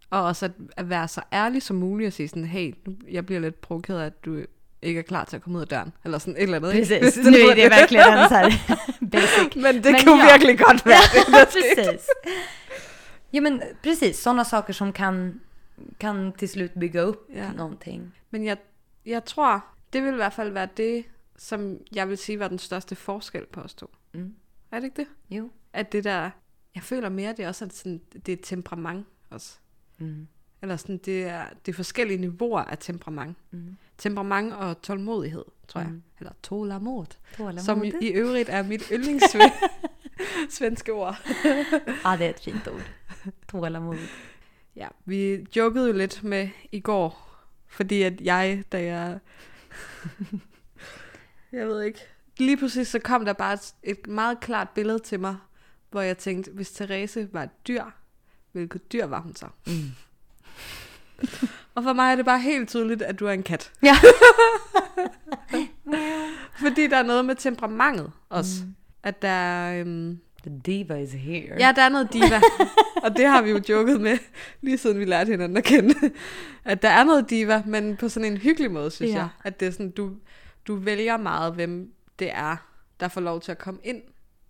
Og 0.10 0.24
også 0.24 0.46
at, 0.46 0.52
at 0.78 0.90
være 0.90 1.08
så 1.08 1.22
ærlig 1.34 1.62
som 1.64 1.76
muligt 1.76 2.08
og 2.08 2.14
sige 2.14 2.28
sådan, 2.30 2.46
hey, 2.46 2.74
nu, 2.86 2.96
jeg 3.12 3.26
bliver 3.26 3.42
lidt 3.42 3.62
provokeret 3.62 4.02
at 4.06 4.26
du 4.26 4.42
ikke 4.82 5.00
er 5.00 5.04
klar 5.04 5.24
til 5.26 5.36
at 5.36 5.42
komme 5.42 5.58
ud 5.58 5.62
af 5.62 5.68
døren. 5.68 5.94
Eller 6.06 6.18
sådan 6.18 6.36
et 6.36 6.44
eller 6.44 6.58
andet. 6.58 6.74
ikke? 6.74 7.00
Precis, 7.00 7.16
Hvis 7.16 7.26
nu 7.26 7.32
är 7.50 7.56
det 7.56 7.70
verkligen 7.72 8.08
en 8.14 8.30
så 8.30 8.36
här 8.36 8.50
basic. 9.12 9.56
Men 9.56 9.76
det 9.76 9.92
Men 9.92 9.96
kunne 10.06 10.24
ja. 10.24 10.32
virkelig 10.34 10.60
godt 10.60 10.86
være 10.86 10.98
det. 11.14 11.28
der 11.34 11.46
skete. 11.50 11.84
precis. 11.88 12.08
Ja 13.34 13.40
men 13.40 13.62
precis, 13.84 14.16
sådana 14.16 14.44
saker 14.44 14.74
som 14.74 14.94
kan, 14.94 15.42
kan 16.00 16.34
till 16.38 16.50
slut 16.50 16.72
bygga 16.80 17.02
upp 17.04 17.18
Ja. 17.34 17.52
någonting. 17.52 18.14
Men 18.32 18.46
jeg, 18.46 18.58
jeg 19.06 19.26
tror, 19.26 19.66
det 19.94 20.04
vil 20.04 20.14
i 20.14 20.16
hvert 20.16 20.34
fald 20.34 20.52
være 20.52 20.68
det, 20.78 21.04
som 21.38 21.78
jeg 21.96 22.10
vil 22.10 22.18
sige 22.18 22.40
var 22.40 22.48
den 22.48 22.60
største 22.60 22.96
forskel 22.96 23.46
på 23.46 23.62
os 23.62 23.74
to. 23.74 23.90
Mm. 24.18 24.36
Er 24.72 24.80
det 24.80 24.86
ikke 24.86 24.98
det? 24.98 25.08
Jo. 25.38 25.50
At 25.74 25.92
det 25.92 26.04
der, 26.04 26.30
jeg 26.76 26.84
føler 26.84 27.10
mere, 27.10 27.32
det 27.32 27.40
er 27.40 27.48
også 27.48 27.66
at 27.66 27.74
sådan, 27.74 28.02
det 28.26 28.34
er 28.34 28.38
temperament 28.44 29.06
også. 29.30 29.58
Mm. 29.98 30.28
Eller 30.62 30.78
sådan, 30.78 30.98
det 30.98 31.24
er, 31.24 31.46
det 31.66 31.72
er 31.72 31.76
forskellige 31.76 32.18
niveauer 32.18 32.62
af 32.62 32.78
temperament. 32.78 33.38
Mm. 33.52 33.78
Temperament 33.98 34.54
og 34.54 34.82
tålmodighed, 34.82 35.46
tror 35.68 35.82
jeg. 35.82 35.90
Mm. 35.90 36.04
Eller 36.20 36.32
tålamod. 36.44 37.06
Som 37.58 37.84
i, 37.84 37.94
i 38.02 38.08
øvrigt 38.08 38.50
er 38.50 38.64
mit 38.64 38.84
yndlingssvenske 38.92 40.94
ord. 41.02 41.16
Ja, 41.46 42.16
det 42.18 42.26
är 42.26 42.30
ett 42.30 42.40
fint 42.40 42.68
ord. 42.68 42.82
Tålamod. 43.48 43.98
Ja, 44.76 44.88
vi 45.06 45.46
jokede 45.56 45.88
jo 45.88 45.94
lidt 45.94 46.24
med 46.24 46.50
i 46.72 46.80
går, 46.80 47.44
fordi 47.68 48.02
at 48.02 48.22
jeg, 48.22 48.64
da 48.72 48.84
jeg... 48.84 49.20
jeg 51.52 51.68
ved 51.68 51.82
ikke. 51.82 52.00
Lige 52.38 52.58
pludselig 52.58 52.88
så 52.88 53.00
kom 53.00 53.26
der 53.26 53.34
bare 53.34 53.54
et, 53.54 53.74
et 53.84 54.08
meget 54.08 54.40
klart 54.40 54.70
billede 54.70 55.00
til 55.00 55.20
mig, 55.20 55.36
hvor 55.92 56.02
jeg 56.02 56.18
tænkte, 56.18 56.52
hvis 56.52 56.72
Therese 56.72 57.28
var 57.34 57.44
et 57.44 57.68
dyr, 57.68 57.84
hvilket 58.52 58.92
dyr 58.94 59.06
var 59.06 59.20
hun 59.20 59.36
så? 59.36 59.46
Mm. 59.68 59.92
Og 61.76 61.84
for 61.84 61.94
mig 61.94 62.12
er 62.12 62.16
det 62.16 62.26
bare 62.26 62.40
helt 62.40 62.70
tydeligt, 62.70 63.02
at 63.02 63.20
du 63.20 63.26
er 63.28 63.32
en 63.32 63.44
kat. 63.44 63.72
Ja. 63.84 63.96
Fordi 66.62 66.88
der 66.88 66.98
er 66.98 67.04
noget 67.04 67.26
med 67.26 67.36
temperamentet 67.36 68.12
også. 68.30 68.52
Mm. 68.66 68.76
At 69.04 69.22
der 69.22 69.28
er... 69.28 69.82
Øhm, 69.82 70.20
The 70.44 70.62
diva 70.66 70.96
is 70.96 71.14
here. 71.14 71.56
Ja, 71.60 71.72
der 71.76 71.82
er 71.82 71.90
noget 71.90 72.14
diva. 72.14 72.42
og 73.04 73.18
det 73.18 73.26
har 73.26 73.42
vi 73.42 73.50
jo 73.50 73.62
joket 73.70 74.02
med, 74.02 74.18
lige 74.62 74.78
siden 74.78 75.00
vi 75.00 75.06
lærte 75.06 75.32
hinanden 75.32 75.58
at 75.58 75.64
kende. 75.64 75.96
At 76.66 76.82
der 76.82 76.90
er 76.90 77.04
noget 77.04 77.30
diva, 77.30 77.64
men 77.66 77.98
på 77.98 78.10
sådan 78.10 78.32
en 78.32 78.38
hyggelig 78.38 78.72
måde, 78.72 78.92
synes 78.92 79.12
Ja. 79.12 79.18
jeg. 79.18 79.28
At 79.44 79.60
det 79.60 79.68
er 79.68 79.72
sådan, 79.72 79.92
du, 79.92 80.12
du 80.68 80.76
vælger 80.76 81.18
meget, 81.18 81.54
hvem 81.54 81.92
det 82.20 82.32
er, 82.34 82.56
der 83.00 83.08
får 83.08 83.22
lov 83.22 83.42
til 83.42 83.52
at 83.52 83.58
komme 83.58 83.80
ind. 83.84 84.02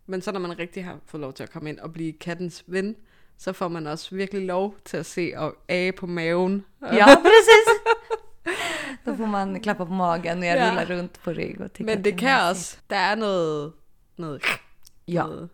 Men 0.06 0.22
så 0.22 0.32
når 0.32 0.40
man 0.40 0.60
rigtig 0.60 0.86
har 0.86 1.00
fået 1.06 1.22
lov 1.22 1.34
til 1.34 1.44
at 1.44 1.52
komme 1.52 1.70
ind 1.70 1.80
og 1.80 1.94
blive 1.94 2.14
kattens 2.14 2.64
ven, 2.68 2.96
så 3.38 3.54
får 3.54 3.68
man 3.68 3.88
også 3.88 4.16
virkelig 4.16 4.46
lov 4.46 4.76
til 4.86 4.98
at 4.98 5.06
se 5.06 5.34
og 5.36 5.56
age 5.70 5.92
på 5.92 6.08
maven. 6.08 6.66
Ja, 6.82 7.06
precis. 7.30 7.68
Då 9.06 9.16
får 9.16 9.26
man 9.26 9.60
klappa 9.62 9.86
på 9.86 9.94
magen 9.94 10.38
och 10.40 10.46
jag 10.46 10.56
Ja. 10.58 10.70
rullar 10.72 10.86
runt 10.86 11.20
på 11.24 11.32
rygg 11.32 11.62
och 11.62 11.74
tycker 11.74 11.96
Men 11.96 12.04
det 12.04 12.14
är 12.14 12.18
kan 12.18 12.50
også, 12.50 12.78
der 12.90 12.96
er 12.96 13.16
noget, 13.16 13.74
noget, 14.18 14.42
Ja. 15.08 15.24
noget, 15.24 15.50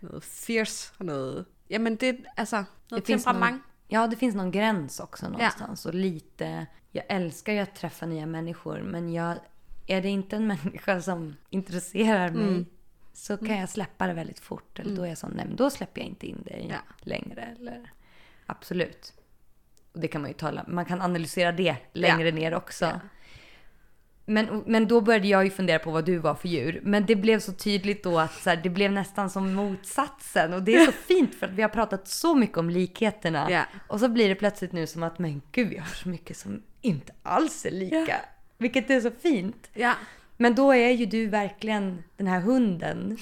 noget 0.00 0.24
fierce 0.24 0.92
og 0.98 1.04
noget, 1.06 1.44
jamen 1.70 1.96
det, 1.96 2.16
altså, 2.36 2.64
noget 2.90 3.06
Det 3.06 3.18
temperament. 3.20 3.62
Ja, 3.90 4.06
det 4.06 4.18
finns 4.18 4.34
någon 4.34 4.52
gräns 4.52 5.00
också 5.00 5.28
någonstans. 5.28 5.86
Och 5.86 5.94
lite, 5.94 6.66
jag 6.92 7.04
älskar 7.08 7.52
ju 7.52 7.58
att 7.58 7.74
träffa 7.74 8.06
nya 8.06 8.26
människor. 8.26 8.82
Men 8.82 9.12
jag, 9.12 9.38
är 9.86 10.02
det 10.02 10.08
inte 10.08 10.36
en 10.36 10.46
människa 10.46 11.00
som 11.00 11.36
intresserar 11.50 12.30
mig 12.30 12.48
Mm. 12.48 12.66
så 13.12 13.36
kan 13.36 13.56
jag 13.58 13.68
släppa 13.68 14.06
det 14.06 14.12
väldigt 14.14 14.40
fort. 14.40 14.78
Eller 14.78 14.96
då 14.96 15.02
är 15.02 15.08
jag 15.08 15.18
sån, 15.18 15.32
nej 15.36 15.44
men 15.46 15.56
då 15.56 15.70
släpper 15.70 16.00
jag 16.00 16.08
inte 16.08 16.26
in 16.26 16.42
dig 16.42 16.66
Ja. 16.70 16.76
längre. 17.00 17.42
Eller, 17.60 17.90
absolut. 18.46 19.12
Och 19.92 20.00
det 20.00 20.08
kan 20.08 20.20
man 20.20 20.30
ju 20.30 20.34
tala, 20.36 20.64
man 20.68 20.84
kan 20.84 21.00
analysera 21.02 21.52
det 21.52 21.76
längre 21.92 22.30
ner 22.30 22.54
också. 22.54 22.84
Ja. 22.84 23.00
Men, 24.28 24.62
men 24.66 24.88
då 24.88 25.00
började 25.00 25.26
jag 25.28 25.44
ju 25.44 25.50
fundera 25.50 25.78
på 25.78 25.90
vad 25.90 26.04
du 26.04 26.18
var 26.18 26.34
för 26.34 26.48
djur. 26.48 26.80
Men 26.84 27.06
det 27.06 27.16
blev 27.16 27.40
så 27.40 27.52
tydligt 27.52 28.04
då 28.04 28.18
att 28.18 28.32
så 28.34 28.50
här, 28.50 28.56
det 28.56 28.70
blev 28.70 28.92
nästan 28.92 29.30
som 29.30 29.54
motsatsen. 29.54 30.52
Och 30.54 30.62
det 30.62 30.74
är 30.74 30.86
så 30.86 30.92
fint 31.06 31.34
för 31.34 31.46
att 31.46 31.52
vi 31.52 31.62
har 31.62 31.68
pratat 31.68 32.08
så 32.08 32.34
mycket 32.34 32.58
om 32.58 32.70
likheterna. 32.70 33.50
Ja. 33.50 33.64
Och 33.88 34.00
så 34.00 34.08
blir 34.08 34.28
det 34.28 34.34
plötsligt 34.34 34.72
nu 34.72 34.86
som 34.86 35.02
att 35.02 35.18
men 35.18 35.42
gud, 35.52 35.68
vi 35.68 35.78
har 35.78 35.86
så 35.86 36.08
mycket 36.08 36.36
som 36.36 36.62
inte 36.80 37.12
alls 37.22 37.66
är 37.66 37.70
lika. 37.70 38.20
Vilket 38.58 38.90
är 38.90 39.00
så 39.00 39.10
fint. 39.10 39.70
Ja, 39.74 39.94
Men 40.36 40.54
då 40.54 40.72
är 40.72 40.90
ju 40.90 41.06
du 41.06 41.26
verkligen 41.26 42.02
den 42.16 42.26
här 42.26 42.40
hunden 42.40 43.18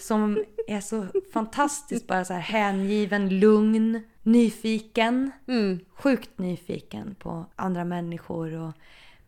som 0.00 0.44
är 0.66 0.80
så 0.80 1.06
fantastiskt 1.32 2.06
bara 2.06 2.24
så 2.24 2.32
här 2.32 2.40
hängiven, 2.40 3.38
lugn, 3.38 4.02
nyfiken. 4.22 5.30
mm. 5.48 5.80
Sjukt 5.94 6.38
nyfiken 6.38 7.14
på 7.18 7.46
andra 7.56 7.84
människor 7.84 8.52
och 8.52 8.72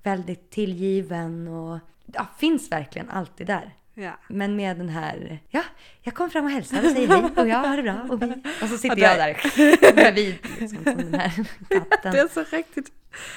väldigt 0.03 0.51
tillgiven 0.51 1.49
och 1.49 1.79
ja, 2.07 2.27
finns 2.39 2.73
verkligen 2.73 3.11
alltid 3.11 3.47
där. 3.47 3.75
Ja. 3.97 4.13
Men 4.29 4.57
med 4.57 4.77
den 4.77 4.89
här, 4.89 5.39
ja, 5.51 5.63
jag 6.03 6.15
kom 6.15 6.31
fram 6.31 6.45
och 6.45 6.51
hälsade 6.51 6.89
och 6.89 6.93
säger 6.93 7.09
hej 7.09 7.31
och 7.37 7.49
jag 7.49 7.57
har 7.57 7.77
det 7.77 7.83
bra 7.83 8.07
och 8.11 8.23
vi... 8.23 8.33
Och 8.63 8.69
så 8.69 8.79
sitter 8.79 8.97
Och 8.97 8.99
jag 8.99 9.19
där- 9.19 9.93
bredvid 9.95 10.35
liksom, 10.61 10.85
som 10.85 10.97
den 10.97 11.15
här 11.15 11.31
katten. 11.71 12.13
Det 12.13 12.21
er 12.21 12.29
så 12.29 12.45
rigtigt. 12.53 12.93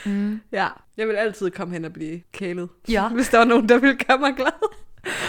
Mm. 0.06 0.40
Ja, 0.52 0.68
jeg 0.98 1.08
vil 1.08 1.16
altid 1.16 1.52
komme 1.52 1.74
hen 1.74 1.86
og 1.86 1.94
blive 1.94 2.22
kælet. 2.32 2.70
Ja, 2.90 3.08
Hvis 3.16 3.30
der 3.30 3.38
var 3.38 3.46
nogen, 3.46 3.70
der 3.70 3.78
ville 3.80 3.98
gøre 3.98 4.18
mig 4.20 4.36
glad. 4.36 4.76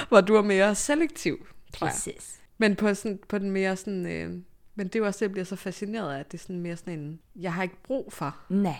Hvor 0.08 0.20
du 0.20 0.34
er 0.36 0.42
mere 0.42 0.74
selektiv, 0.74 1.46
precis. 1.72 2.40
Men 2.58 2.76
på, 2.76 2.94
sådan, 2.94 3.18
på 3.28 3.38
den 3.38 3.50
mere 3.50 3.76
sådan... 3.76 4.06
Øh, 4.06 4.30
men 4.74 4.88
det 4.88 4.98
jo 4.98 5.06
også 5.06 5.18
det, 5.18 5.22
jeg 5.22 5.30
bliver 5.30 5.44
så 5.44 5.56
fascineret 5.56 6.14
af, 6.14 6.18
at 6.20 6.32
det 6.32 6.38
er 6.38 6.42
sådan 6.42 6.60
mere 6.60 6.76
sådan 6.76 6.98
en... 6.98 7.20
Jeg 7.36 7.52
har 7.54 7.62
ikke 7.62 7.82
brug 7.82 8.12
for. 8.12 8.36
Nej. 8.48 8.76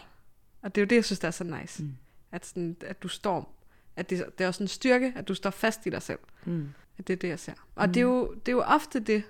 Og 0.63 0.75
det 0.75 0.81
er 0.81 0.85
jo 0.85 0.87
det, 0.87 0.97
jeg 0.97 1.05
synes, 1.05 1.19
der 1.19 1.29
er 1.29 1.33
så 1.33 1.45
nice. 1.45 1.83
Mm. 1.83 1.97
At, 2.33 2.47
sådan, 2.47 2.77
at 2.87 3.03
du 3.03 3.09
står 3.09 3.60
at 3.97 4.11
det, 4.11 4.25
det 4.39 4.45
er 4.45 4.49
også 4.49 4.63
en 4.63 4.69
styrke, 4.69 5.13
at 5.17 5.29
du 5.29 5.35
står 5.35 5.51
fast 5.51 5.87
i 5.87 5.91
dig 5.91 6.03
selv. 6.03 6.19
Mm. 6.45 6.69
At 6.99 7.07
det 7.07 7.13
er 7.13 7.17
det, 7.17 7.29
jeg 7.29 7.39
ser. 7.39 7.53
Og 7.75 7.87
mm. 7.87 7.93
det, 7.93 8.01
er 8.01 8.05
jo, 8.05 8.35
det 8.35 8.53
er 8.53 8.57
jo 8.57 8.63
ofte 8.63 9.01
det, 9.01 9.23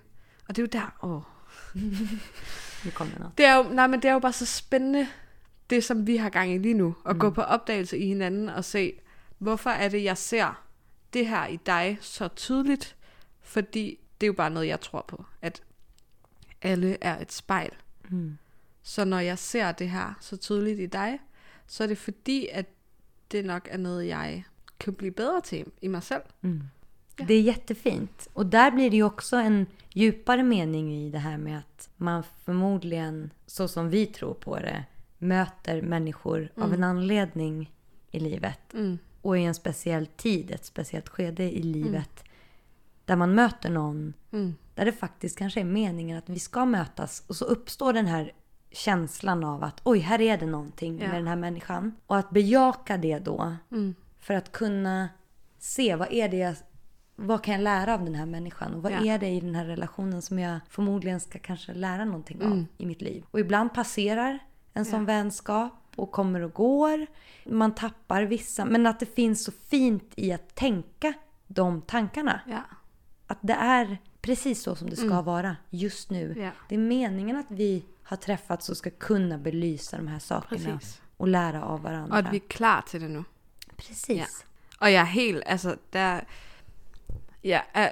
og 0.48 0.56
det 0.56 0.62
er 0.62 0.62
jo 0.62 0.80
der, 0.80 0.96
åh, 1.02 1.22
Nu 2.84 2.90
noget. 2.98 3.32
det 3.38 3.46
er 3.46 3.56
jo, 3.56 3.62
nej, 3.62 3.86
men 3.86 4.02
det 4.02 4.08
er 4.08 4.12
jo 4.12 4.18
bare 4.18 4.32
så 4.32 4.46
spændende, 4.46 5.08
det 5.70 5.84
som 5.84 6.06
vi 6.06 6.16
har 6.16 6.28
gang 6.28 6.52
i 6.52 6.58
lige 6.58 6.74
nu, 6.74 6.96
at 7.06 7.16
mm. 7.16 7.20
gå 7.20 7.30
på 7.30 7.42
opdagelse 7.42 7.98
i 7.98 8.06
hinanden 8.06 8.48
og 8.48 8.64
se, 8.64 8.92
hvorfor 9.38 9.70
er 9.70 9.88
det, 9.88 10.04
jeg 10.04 10.18
ser 10.18 10.64
det 11.12 11.26
her 11.26 11.46
i 11.46 11.56
dig 11.66 11.98
så 12.00 12.28
tydeligt, 12.28 12.96
fordi 13.40 13.98
det 14.20 14.26
er 14.26 14.28
jo 14.28 14.32
bare 14.32 14.50
noget, 14.50 14.66
jeg 14.66 14.80
tror 14.80 15.04
på, 15.08 15.24
at 15.42 15.62
alle 16.62 16.98
er 17.00 17.18
et 17.18 17.32
spejl. 17.32 17.70
Mm. 18.10 18.38
Så 18.82 19.04
når 19.04 19.18
jeg 19.18 19.38
ser 19.38 19.72
det 19.72 19.90
her 19.90 20.14
så 20.20 20.36
tydeligt 20.36 20.80
i 20.80 20.86
dig, 20.86 21.18
så 21.66 21.82
er 21.82 21.88
det 21.88 21.98
fordi, 21.98 22.48
at 22.52 22.66
det 23.30 23.42
nok 23.42 23.68
är 23.68 23.78
noget, 23.78 24.08
jag 24.08 24.42
kan 24.76 24.94
bli 24.94 25.10
bedre 25.10 25.40
till 25.40 25.70
i 25.80 25.88
mig 25.88 26.00
själv. 26.00 26.22
Mm. 26.40 26.68
Det 27.16 27.34
är 27.34 27.40
jättefint. 27.40 28.28
Och 28.32 28.46
där 28.46 28.70
blir 28.70 28.90
det 28.90 28.96
ju 28.96 29.02
också 29.02 29.36
en 29.36 29.66
djupare 29.90 30.42
mening 30.42 30.94
i 30.94 31.10
det 31.10 31.18
här 31.18 31.38
med 31.38 31.58
att 31.58 31.88
man 31.96 32.22
förmodligen, 32.44 33.30
så 33.46 33.68
som 33.68 33.90
vi 33.90 34.06
tror 34.06 34.34
på 34.34 34.56
det, 34.56 34.84
möter 35.18 35.82
människor 35.82 36.52
av 36.56 36.74
en 36.74 36.84
anledning 36.84 37.72
i 38.10 38.20
livet. 38.20 38.74
Mm. 38.74 38.98
Och 39.22 39.38
i 39.38 39.44
en 39.44 39.54
speciell 39.54 40.06
tid, 40.06 40.50
ett 40.50 40.64
speciellt 40.64 41.08
skede 41.08 41.42
i 41.42 41.62
livet. 41.62 42.24
Där 43.04 43.16
man 43.16 43.34
möter 43.34 43.70
någon 43.70 44.14
Mm. 44.32 44.54
där 44.74 44.84
det 44.84 44.92
faktiskt 44.92 45.38
kanske 45.38 45.60
är 45.60 45.64
meningen 45.64 46.18
att 46.18 46.28
vi 46.28 46.38
ska 46.38 46.64
mötas. 46.64 47.24
Och 47.26 47.36
så 47.36 47.44
uppstår 47.44 47.92
den 47.92 48.06
här 48.06 48.32
känslan 48.72 49.44
av 49.44 49.64
att 49.64 49.80
oj, 49.84 49.98
här 49.98 50.20
är 50.20 50.38
det 50.38 50.46
någonting 50.46 50.98
Ja. 51.00 51.06
med 51.06 51.16
den 51.16 51.26
här 51.26 51.36
människan. 51.36 51.94
Och 52.06 52.16
att 52.16 52.30
bejaka 52.30 52.96
det 52.96 53.18
då. 53.18 53.56
Mm. 53.70 53.94
För 54.18 54.34
att 54.34 54.52
kunna 54.52 55.08
se 55.58 55.96
vad 55.96 56.12
är 56.12 56.28
det 56.28 56.36
jag, 56.36 56.54
vad 57.16 57.42
kan 57.44 57.54
jag 57.54 57.60
lära 57.62 57.94
av 57.94 58.04
den 58.04 58.14
här 58.14 58.26
människan? 58.26 58.74
Och 58.74 58.82
vad 58.82 58.92
Ja. 58.92 59.04
är 59.14 59.18
det 59.18 59.28
i 59.28 59.40
den 59.40 59.54
här 59.54 59.64
relationen 59.64 60.22
som 60.22 60.38
jag 60.38 60.58
förmodligen 60.68 61.20
ska 61.20 61.38
kanske 61.38 61.74
lära 61.74 62.04
någonting 62.04 62.36
av 62.42 62.46
Mm. 62.52 62.66
i 62.78 62.86
mitt 62.86 63.00
liv? 63.02 63.24
Och 63.30 63.40
ibland 63.40 63.74
passerar 63.74 64.38
en 64.74 64.84
sån 64.84 65.04
vänskap 65.04 65.72
och 65.96 66.10
kommer 66.12 66.40
och 66.40 66.52
går. 66.52 67.06
Man 67.46 67.74
tappar 67.74 68.22
vissa. 68.22 68.64
Men 68.64 68.86
att 68.86 69.00
det 69.00 69.06
finns 69.14 69.44
så 69.44 69.52
fint 69.52 70.12
i 70.16 70.32
att 70.32 70.54
tänka 70.54 71.12
de 71.46 71.82
tankarna. 71.82 72.40
Ja. 72.46 72.60
Att 73.26 73.38
det 73.40 73.52
är 73.52 73.98
precis 74.22 74.62
så 74.62 74.74
som 74.74 74.90
det 74.90 74.96
ska 74.96 75.22
vara 75.22 75.56
just 75.70 76.10
nu. 76.10 76.24
Mm. 76.32 76.42
Ja. 76.44 76.50
Det 76.68 76.74
är 76.74 76.78
meningen 76.78 77.36
att 77.36 77.50
vi 77.50 77.84
har 78.10 78.16
träffats 78.16 78.68
och 78.68 78.76
ska 78.76 78.90
kunna 78.90 79.38
belysa 79.38 79.96
de 79.96 80.08
här 80.08 80.18
sakerna. 80.18 80.78
Precis. 80.78 81.02
Och 81.16 81.28
lära 81.28 81.64
av 81.64 81.82
varandra. 81.82 82.12
Och 82.18 82.26
att 82.26 82.32
vi 82.32 82.36
är 82.36 82.48
klar 82.48 82.80
till 82.80 83.00
det 83.00 83.08
nu. 83.08 83.24
Precis. 83.76 84.18
Ja. 84.18 84.26
Og 84.78 84.92
jeg 84.92 85.00
er 85.00 85.04
helt, 85.04 85.42
altså, 85.46 85.76
der, 85.92 86.20
jeg 87.44 87.62
er 87.74 87.90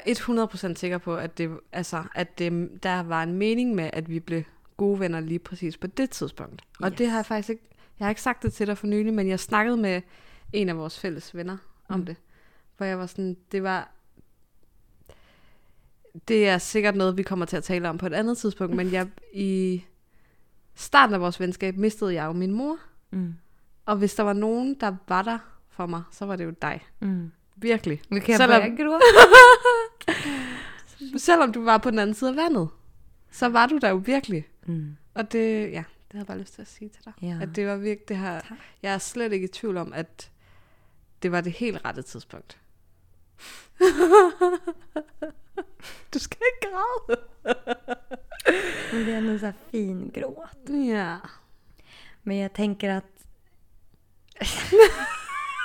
100% 0.71 0.75
sikker 0.75 0.99
på, 0.99 1.17
at, 1.17 1.39
det, 1.39 1.59
altså, 1.73 2.05
at 2.15 2.39
det, 2.39 2.83
der 2.83 3.03
var 3.03 3.23
en 3.23 3.33
mening 3.33 3.75
med, 3.75 3.91
at 3.93 4.09
vi 4.09 4.21
blev 4.21 4.43
gode 4.77 5.01
venner 5.01 5.21
lige 5.21 5.39
præcis 5.39 5.77
på 5.77 5.87
det 5.87 6.11
tidspunkt. 6.11 6.63
Og 6.81 6.91
Yes. 6.91 6.99
det 6.99 7.11
har 7.11 7.19
jeg 7.19 7.27
faktisk 7.27 7.51
ikke, 7.51 7.63
jeg 7.99 8.05
har 8.05 8.11
ikke 8.11 8.23
sagt 8.23 8.43
det 8.43 8.53
til 8.53 8.67
dig 8.67 8.79
for 8.79 8.87
nylig, 8.87 9.15
men 9.15 9.29
jeg 9.29 9.41
snakkede 9.41 9.77
med 9.77 10.03
en 10.53 10.69
af 10.69 10.77
vores 10.77 10.99
fælles 11.01 11.35
venner 11.37 11.57
om 11.89 12.07
det. 12.07 12.17
Hvor 12.77 12.87
jeg 12.87 12.99
var 12.99 13.07
sådan, 13.07 13.37
det 13.53 13.63
var, 13.63 13.91
det 16.29 16.49
er 16.49 16.59
sikkert 16.59 16.97
noget, 16.97 17.17
vi 17.17 17.23
kommer 17.23 17.47
til 17.47 17.57
at 17.57 17.65
tale 17.65 17.89
om 17.89 17.99
på 17.99 18.07
et 18.07 18.15
andet 18.15 18.39
tidspunkt, 18.39 18.77
men 18.77 18.93
jeg, 18.93 19.09
i 19.35 19.85
starten 20.79 21.15
af 21.15 21.21
vores 21.21 21.41
venskab 21.41 21.77
mistede 21.77 22.15
jeg 22.15 22.25
jo 22.27 22.33
min 22.33 22.53
mor. 22.53 22.79
Mm. 23.11 23.35
Og 23.87 23.97
hvis 23.97 24.15
der 24.15 24.23
var 24.23 24.33
nogen, 24.33 24.75
der 24.81 24.97
var 25.09 25.23
der 25.23 25.39
for 25.71 25.87
mig, 25.87 26.03
så 26.11 26.27
var 26.27 26.37
det 26.37 26.45
jo 26.45 26.51
dig. 26.63 26.87
Mm. 27.01 27.33
Virkelig. 27.57 28.03
Nu 28.11 28.21
kan 28.21 28.37
Selvom- 28.37 28.61
börja 28.61 28.77
gråta. 28.85 29.05
Selvom 31.19 31.53
du 31.53 31.65
var 31.65 31.79
på 31.79 31.91
den 31.91 31.99
anden 31.99 32.15
side 32.15 32.31
af 32.31 32.37
vandet, 32.37 32.69
så 33.31 33.49
var 33.49 33.67
du 33.67 33.79
der 33.79 33.89
jo 33.89 33.97
virkelig. 33.97 34.47
Mm. 34.67 34.97
Og 35.15 35.33
det, 35.33 35.61
ja, 35.63 35.67
det 35.67 36.13
havde 36.13 36.21
jeg 36.21 36.27
bare 36.27 36.39
lyst 36.39 36.55
til 36.55 36.63
at 36.63 36.69
sige 36.69 36.89
til 36.89 37.05
dig. 37.05 37.13
Ja. 37.23 37.39
At 37.43 37.57
det 37.57 37.67
var 37.67 37.77
virkelig 37.77 38.09
det 38.09 38.17
her, 38.17 38.41
Tak. 38.41 38.59
jeg 38.83 38.95
er 38.95 38.99
slet 38.99 39.33
ikke 39.33 39.45
i 39.45 39.49
tvivl 39.49 39.77
om, 39.77 39.93
at 39.93 40.31
det 41.23 41.33
var 41.33 41.41
det 41.41 41.53
helt 41.53 41.85
rette 41.85 42.03
tidspunkt. 42.03 42.59
du 46.15 46.19
skal 46.19 46.39
ikke 46.41 46.75
græde. 46.75 47.21
Men 49.29 49.39
det 49.39 49.45
är 49.45 49.51
ändå 49.53 49.61
så 49.63 49.63
här 49.63 49.71
fin 49.71 50.11
gråt. 50.15 50.69
Ja. 50.97 51.19
Men 52.23 52.37
jag 52.37 52.53
tänker 52.53 52.91
att... 52.91 53.25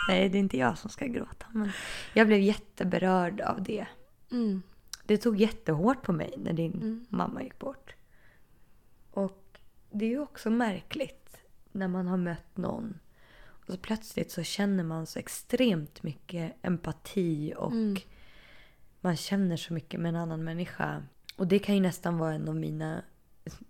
Nej, 0.08 0.30
det 0.30 0.38
är 0.38 0.39
inte 0.39 0.58
jag 0.58 0.78
som 0.78 0.89
ska 0.89 1.06
gråta. 1.06 1.45
Men 1.52 1.71
jag 2.13 2.28
blev 2.28 2.39
jätteberörd 2.39 3.41
av 3.41 3.63
det. 3.63 3.88
Mm. 4.32 4.62
Det 5.06 5.17
tog 5.17 5.38
jättehårt 5.38 6.02
på 6.02 6.13
mig 6.13 6.34
när 6.38 6.54
din 6.54 6.73
Mm. 6.73 7.06
mamma 7.10 7.43
gick 7.43 7.60
bort. 7.60 7.95
Och 9.12 9.60
det 9.91 10.06
är 10.06 10.10
ju 10.10 10.19
också 10.19 10.49
märkligt 10.49 11.38
när 11.71 11.88
man 11.88 12.08
har 12.08 12.17
mött 12.17 12.58
någon 12.58 12.99
och 13.45 13.65
så 13.73 13.78
plötsligt 13.78 14.32
så 14.32 14.43
känner 14.43 14.84
man 14.84 15.06
så 15.06 15.19
extremt 15.19 16.04
mycket 16.04 16.54
empati 16.62 17.54
och 17.58 17.71
Mm. 17.71 17.95
man 19.02 19.15
känner 19.17 19.58
så 19.58 19.73
mycket 19.73 19.99
med 19.99 20.10
en 20.10 20.15
annan 20.15 20.43
människa. 20.43 21.04
Och 21.36 21.47
det 21.47 21.60
kan 21.60 21.76
ju 21.76 21.82
nästan 21.82 22.17
vara 22.17 22.34
en 22.34 22.47
av 22.49 22.56
mina... 22.56 23.04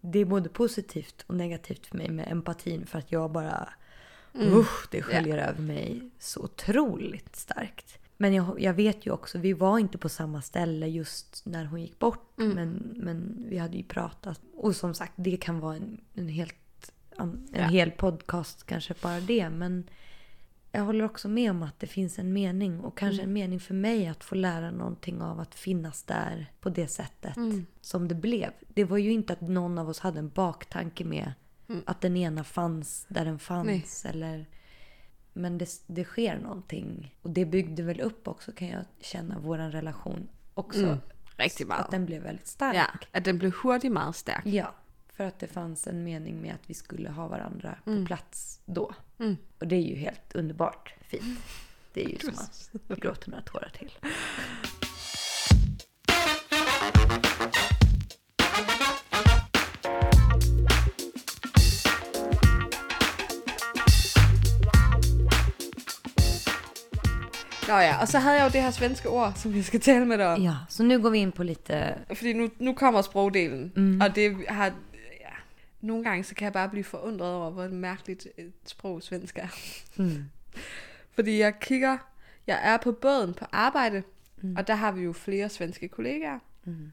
Det 0.01 0.19
är 0.19 0.25
både 0.25 0.49
positivt 0.49 1.23
och 1.27 1.35
negativt 1.35 1.85
för 1.85 1.97
mig 1.97 2.09
med 2.09 2.31
empatin 2.31 2.85
för 2.85 2.99
att 2.99 3.11
jag 3.11 3.31
bara... 3.31 3.69
Mm. 4.35 4.57
Usch, 4.57 4.87
det 4.91 5.01
sköljer 5.01 5.37
över 5.37 5.61
mig 5.61 6.09
så 6.19 6.43
otroligt 6.43 7.35
starkt. 7.35 7.97
Men 8.17 8.33
jag, 8.33 8.61
jag 8.61 8.73
vet 8.73 9.05
ju 9.05 9.11
också, 9.11 9.37
vi 9.37 9.53
var 9.53 9.79
inte 9.79 9.97
på 9.97 10.09
samma 10.09 10.41
ställe 10.41 10.87
just 10.87 11.41
när 11.45 11.65
hon 11.65 11.81
gick 11.81 11.99
bort. 11.99 12.39
Mm. 12.39 12.55
Men, 12.55 12.93
men 12.95 13.45
vi 13.49 13.57
hade 13.57 13.77
ju 13.77 13.83
pratat. 13.83 14.41
Och 14.55 14.75
som 14.75 14.93
sagt, 14.93 15.13
det 15.15 15.37
kan 15.37 15.59
vara 15.59 15.75
en, 15.75 16.01
en, 16.13 16.27
helt, 16.27 16.91
en 17.17 17.47
Ja. 17.53 17.63
hel 17.63 17.91
podcast 17.91 18.65
kanske 18.65 18.93
bara 19.01 19.19
det. 19.19 19.49
Men 19.49 19.83
jag 20.75 20.81
håller 20.83 21.05
också 21.05 21.29
med 21.29 21.51
om 21.51 21.63
att 21.63 21.79
det 21.79 21.87
finns 21.87 22.19
en 22.19 22.33
mening. 22.33 22.79
Och 22.79 22.97
kanske 22.97 23.21
Mm. 23.21 23.29
en 23.29 23.33
mening 23.33 23.59
för 23.59 23.73
mig 23.73 24.07
att 24.07 24.23
få 24.23 24.35
lära 24.35 24.71
någonting 24.71 25.21
av 25.21 25.39
att 25.39 25.55
finnas 25.55 26.03
där 26.03 26.51
på 26.59 26.69
det 26.69 26.87
sättet 26.87 27.37
Mm. 27.37 27.65
som 27.81 28.07
det 28.07 28.15
blev. 28.15 28.51
Det 28.67 28.83
var 28.83 28.97
ju 28.97 29.11
inte 29.11 29.33
att 29.33 29.41
någon 29.41 29.77
av 29.77 29.89
oss 29.89 29.99
hade 29.99 30.19
en 30.19 30.29
baktanke 30.29 31.05
med 31.05 31.33
Mm. 31.69 31.83
att 31.85 32.01
den 32.01 32.17
ena 32.17 32.43
fanns 32.43 33.05
där 33.09 33.25
den 33.25 33.39
fanns. 33.39 34.05
Eller, 34.05 34.45
men 35.33 35.57
det, 35.57 35.69
det 35.87 36.03
sker 36.03 36.37
någonting. 36.39 37.15
Och 37.21 37.29
det 37.29 37.45
byggde 37.45 37.83
väl 37.83 38.01
upp 38.01 38.27
också 38.27 38.51
kan 38.51 38.67
jag 38.67 38.85
känna 39.01 39.39
vår 39.39 39.57
relation 39.57 40.27
också. 40.53 40.83
Mm. 40.85 40.97
Rigtig 41.37 41.67
meget. 41.67 41.85
Att 41.85 41.91
den 41.91 42.05
blev 42.05 42.23
väldigt 42.23 42.47
stark. 42.47 42.75
Ja, 42.75 42.85
at 43.11 43.25
den 43.25 43.37
blev 43.37 43.53
hurtigt 43.63 43.91
meget 43.93 44.15
stærk. 44.15 44.45
Ja, 44.45 44.73
för 45.17 45.23
att 45.23 45.39
det 45.39 45.47
fanns 45.47 45.87
en 45.87 46.03
mening 46.03 46.41
med 46.41 46.53
att 46.53 46.69
vi 46.69 46.73
skulle 46.73 47.09
ha 47.09 47.27
varandra 47.27 47.75
på 47.85 48.05
plats 48.05 48.59
då. 48.65 48.93
Mm. 49.19 49.37
Och 49.59 49.67
det 49.67 49.75
är 49.75 49.81
ju 49.81 49.95
helt 49.95 50.35
underbart 50.35 50.93
fint. 51.07 51.39
Det 51.93 52.03
är 52.05 52.09
ju 52.09 52.17
som 52.19 52.33
att 52.87 52.99
gråta 52.99 53.31
några 53.31 53.43
tårar 53.43 53.69
till. 53.79 53.91
Nå 67.67 67.79
ja, 67.79 68.01
og 68.01 68.07
så 68.07 68.19
havde 68.19 68.35
jeg 68.35 68.43
jo 68.43 68.49
det 68.53 68.61
her 68.61 68.71
svenske 68.71 69.09
ord, 69.09 69.31
som 69.35 69.53
jeg 69.55 69.65
skal 69.65 69.79
tale 69.81 70.05
med 70.05 70.17
dig 70.19 70.27
om. 70.27 70.41
Ja, 70.43 70.55
så 70.69 70.83
nu 70.83 70.99
går 70.99 71.09
vi 71.09 71.17
in 71.17 71.31
på 71.31 71.43
lite... 71.43 71.95
Fordi 72.15 72.33
nu, 72.33 72.49
nu 72.59 72.73
kommer 72.73 73.01
sprogdelen, 73.01 73.71
Mm. 73.75 73.83
mm. 73.83 74.01
og 74.01 74.15
det 74.15 74.35
har... 74.49 74.71
Nogle 75.83 76.03
gange 76.03 76.23
så 76.23 76.35
kan 76.35 76.45
jeg 76.45 76.53
bare 76.53 76.69
blive 76.69 76.83
forundret 76.83 77.33
over, 77.33 77.49
hvor 77.49 77.67
mærkeligt 77.67 78.27
et 78.37 78.53
sprog 78.65 79.03
svensk 79.03 79.37
er. 79.37 79.47
Mm. 79.97 80.23
Fordi 81.11 81.39
jeg 81.39 81.59
kigger... 81.59 81.97
Jeg 82.47 82.59
er 82.63 82.77
på 82.77 82.91
båden 82.91 83.33
på 83.33 83.45
arbejde, 83.51 84.03
mm. 84.41 84.55
og 84.55 84.67
der 84.67 84.75
har 84.75 84.91
vi 84.91 85.01
jo 85.01 85.13
flere 85.13 85.49
svenske 85.49 85.87
kollegaer. 85.87 86.39
Mm. 86.63 86.91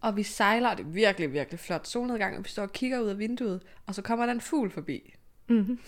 Og 0.00 0.16
vi 0.16 0.22
sejler, 0.22 0.68
og 0.70 0.78
det 0.78 0.86
er 0.86 0.90
virkelig, 0.90 1.32
virkelig 1.32 1.60
flot 1.60 1.86
solnedgang, 1.86 2.36
og 2.36 2.44
vi 2.44 2.48
står 2.48 2.62
og 2.62 2.72
kigger 2.72 3.00
ud 3.00 3.08
af 3.08 3.18
vinduet, 3.18 3.62
og 3.86 3.94
så 3.94 4.02
kommer 4.02 4.26
der 4.26 4.32
en 4.32 4.40
fugl 4.40 4.70
forbi. 4.70 5.14
Mm. 5.48 5.78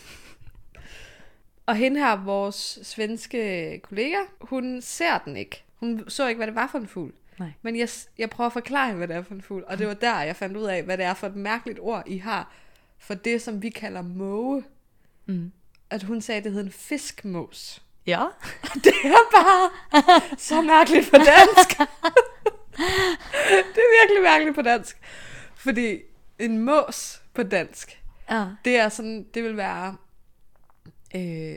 Og 1.66 1.76
hende 1.76 2.00
her, 2.00 2.24
vores 2.24 2.78
svenske 2.82 3.80
kollega, 3.82 4.18
hun 4.40 4.80
ser 4.80 5.18
den 5.18 5.36
ikke. 5.36 5.64
Hun 5.76 6.04
så 6.08 6.28
ikke, 6.28 6.38
hvad 6.38 6.46
det 6.46 6.54
var 6.54 6.66
for 6.66 6.78
en 6.78 6.86
fugl. 6.86 7.12
Nej. 7.38 7.52
Men 7.62 7.76
jeg, 7.76 7.88
jeg 8.18 8.30
prøver 8.30 8.46
at 8.46 8.52
forklare 8.52 8.94
hvad 8.94 9.08
det 9.08 9.16
er 9.16 9.22
for 9.22 9.34
en 9.34 9.42
fugl. 9.42 9.64
Og 9.66 9.78
det 9.78 9.86
var 9.86 9.94
der, 9.94 10.20
jeg 10.22 10.36
fandt 10.36 10.56
ud 10.56 10.64
af, 10.64 10.82
hvad 10.82 10.98
det 10.98 11.04
er 11.04 11.14
for 11.14 11.26
et 11.26 11.36
mærkeligt 11.36 11.78
ord, 11.82 12.02
I 12.06 12.16
har 12.16 12.52
for 12.98 13.14
det, 13.14 13.42
som 13.42 13.62
vi 13.62 13.70
kalder 13.70 14.02
måge. 14.02 14.64
Mm. 15.26 15.52
At 15.90 16.02
hun 16.02 16.20
sagde, 16.20 16.38
at 16.38 16.44
det 16.44 16.52
hed 16.52 16.60
en 16.64 16.72
fiskmås. 16.72 17.82
Ja. 18.06 18.24
Det 18.84 18.94
er 19.04 19.30
bare 19.36 19.70
så 20.38 20.62
mærkeligt 20.62 21.10
på 21.10 21.16
dansk. 21.16 21.78
det 23.48 23.82
er 23.82 24.00
virkelig 24.02 24.22
mærkeligt 24.22 24.54
på 24.54 24.62
dansk. 24.62 24.98
Fordi 25.54 25.98
en 26.38 26.58
mås 26.58 27.22
på 27.34 27.42
dansk, 27.42 28.02
Ja. 28.30 28.46
det 28.64 28.76
er 28.76 28.88
sådan, 28.88 29.26
det 29.34 29.44
vil 29.44 29.56
være, 29.56 29.96
øh, 31.14 31.54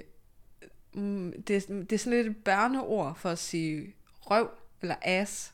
mm, 0.94 1.34
det, 1.48 1.56
er, 1.56 1.60
det 1.84 1.92
er 1.94 1.98
sådan 1.98 2.18
lidt 2.18 2.28
et 2.28 2.44
børneord 2.44 3.16
for 3.16 3.30
at 3.30 3.40
sige 3.40 3.96
røv 4.22 4.50
eller 4.82 4.96
ass. 5.02 5.54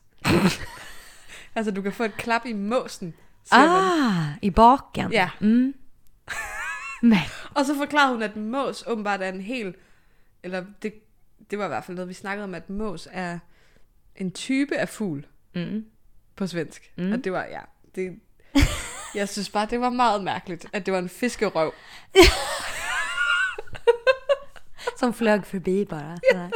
Altså, 1.56 1.72
du 1.76 1.82
kan 1.82 1.94
få 1.94 2.04
et 2.04 2.18
klap 2.18 2.46
i 2.46 2.54
måsen, 2.54 3.14
siger 3.44 3.68
man. 3.68 4.30
Ah, 4.32 4.38
i 4.42 4.50
baken. 4.50 5.12
Ja. 5.12 5.30
Mm. 5.40 5.74
Men, 7.02 7.18
Og 7.56 7.66
så 7.66 7.76
forklarede 7.76 8.14
hun, 8.14 8.24
at 8.24 8.36
mås 8.36 8.84
åbenbart 8.88 9.22
er 9.22 9.30
en 9.30 9.42
helt... 9.42 9.76
Eller 10.44 10.66
det, 10.82 10.94
det 11.52 11.60
var 11.60 11.66
i 11.66 11.68
hvert 11.68 11.84
fald 11.84 11.96
noget, 11.96 12.10
vi 12.10 12.14
snakkede 12.14 12.44
om, 12.44 12.56
at 12.56 12.70
mås 12.70 13.08
er 13.12 13.40
en 14.16 14.32
type 14.32 14.78
af 14.78 14.90
fugl 14.90 15.26
mm. 15.56 15.86
på 16.36 16.48
svensk. 16.48 16.92
Mm. 16.98 17.12
Og 17.12 17.24
det 17.24 17.32
var, 17.32 17.44
ja, 17.44 17.62
det, 17.96 18.20
jeg 19.16 19.30
synes 19.30 19.50
bare, 19.50 19.68
det 19.70 19.80
var 19.82 19.90
meget 19.90 20.24
mærkeligt, 20.24 20.66
at 20.74 20.86
det 20.86 20.94
var 20.94 21.00
en 21.00 21.10
fiskerøv. 21.10 21.74
Som 25.00 25.14
flög 25.14 25.46
förbi 25.46 25.86
bara. 25.86 26.18
sådär. 26.32 26.50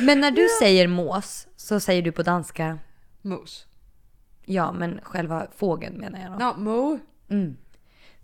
Men 0.00 0.20
när 0.20 0.30
du 0.30 0.48
säger 0.60 0.88
mås 0.88 1.46
så 1.56 1.80
säger 1.80 2.02
du 2.02 2.12
på 2.12 2.22
danska 2.22 2.78
Mås. 3.22 3.66
ja, 4.44 4.72
men 4.72 5.00
själva 5.02 5.46
fågeln 5.56 5.96
menar 5.98 6.20
jag 6.20 6.32
då. 6.32 6.38
Nå, 6.38 6.54
måge. 6.56 6.98
Mm. 7.28 7.56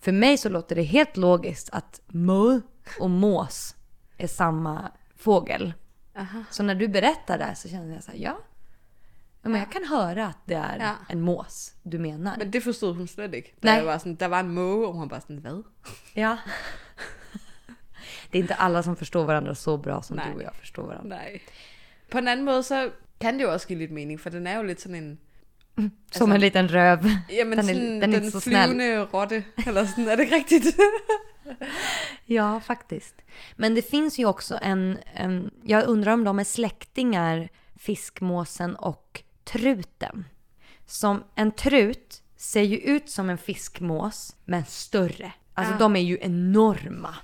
För 0.01 0.13
mig 0.13 0.39
så 0.39 0.49
låter 0.49 0.77
det 0.77 0.83
helt 0.83 1.17
logiskt 1.17 1.71
att 1.73 2.01
må 2.07 2.61
och 3.01 3.11
mås 3.11 3.77
är 4.19 4.27
samma 4.27 4.91
fågel. 5.17 5.73
Aha. 6.17 6.45
Så 6.51 6.63
när 6.63 6.75
du 6.75 6.89
berättar 6.89 7.39
det 7.39 7.45
här 7.45 7.55
så 7.55 7.69
känner 7.69 7.95
jag 7.95 8.03
så 8.05 8.11
här, 8.11 8.19
ja. 8.19 8.39
ja 9.43 9.49
men 9.49 9.61
jag 9.61 9.73
kan 9.73 9.85
höra 9.85 10.27
att 10.27 10.39
det 10.47 10.55
är 10.55 10.79
Ja. 10.79 10.95
en 11.09 11.21
mås 11.21 11.75
du 11.83 11.99
menar. 11.99 12.37
Men 12.39 12.51
det 12.51 12.61
forstod 12.61 12.97
hun 12.97 13.09
slet 13.09 13.35
ikke. 13.35 13.51
Nej. 13.61 13.77
jeg 13.77 13.85
var 13.85 13.99
sådan, 13.99 14.17
der 14.17 14.29
var 14.29 14.41
en 14.41 14.55
måge, 14.55 14.99
var 14.99 15.07
bare 15.07 15.21
sådan, 15.21 15.39
hvad? 15.39 15.63
Ja. 16.15 16.37
Det 18.33 18.39
är 18.39 18.43
inte 18.43 18.55
alla 18.55 18.83
som 18.83 18.97
förstår 18.97 19.25
varandra 19.25 19.55
så 19.55 19.77
bra 19.79 20.03
som 20.03 20.17
Nej. 20.17 20.27
du 20.31 20.37
och 20.37 20.43
jag 20.43 20.55
förstår 20.55 20.83
varandra. 20.83 21.17
Nej. 21.17 21.43
På 22.11 22.19
en 22.19 22.29
anden 22.29 22.45
måde, 22.45 22.63
så 22.63 22.91
kan 23.19 23.39
det 23.39 23.45
jo 23.45 23.51
også 23.53 23.69
give 23.69 23.79
lidt 23.79 23.91
mening, 23.93 24.21
for 24.21 24.31
den 24.31 24.47
er 24.47 24.57
jo 24.57 24.63
lidt 24.63 24.81
sådan 24.81 24.95
en... 24.97 25.19
Som 26.11 26.33
en 26.33 26.41
liten 26.41 26.69
röv. 26.69 26.99
Jamen, 27.31 27.59
den 27.59 27.69
är, 27.69 27.75
den 27.75 28.03
är 28.03 28.07
den 28.07 28.15
inte 28.15 28.31
så 28.31 28.41
snäll. 28.41 28.69
flyvende 28.71 29.05
rotte, 29.13 29.45
eller 29.67 29.87
sådan, 29.87 30.09
er 30.09 30.17
det 30.17 30.23
ikke 30.25 30.37
rigtigt? 30.37 30.77
Ja, 32.27 32.61
faktiskt. 32.61 33.15
Men 33.57 33.75
det 33.75 33.83
finns 33.91 34.19
ju 34.19 34.27
också 34.27 34.59
en, 34.63 34.99
en... 35.15 35.51
Jag 35.65 35.85
undrar 35.89 36.13
om 36.13 36.25
de 36.25 36.39
är 36.39 36.45
släktingar, 36.45 37.49
fiskmåsen 37.77 38.77
och 38.77 39.23
truten. 39.45 40.25
Som 40.87 41.25
en 41.35 41.51
trut 41.53 42.23
ser 42.37 42.63
ju 42.63 42.77
ut 42.77 43.11
som 43.11 43.31
en 43.31 43.39
fiskmås, 43.39 44.37
men 44.45 44.65
större. 44.65 45.33
Alltså 45.55 45.75
Ja. 45.75 45.79
de 45.79 45.97
är 45.97 46.01
ju 46.01 46.19
enorma. 46.21 47.15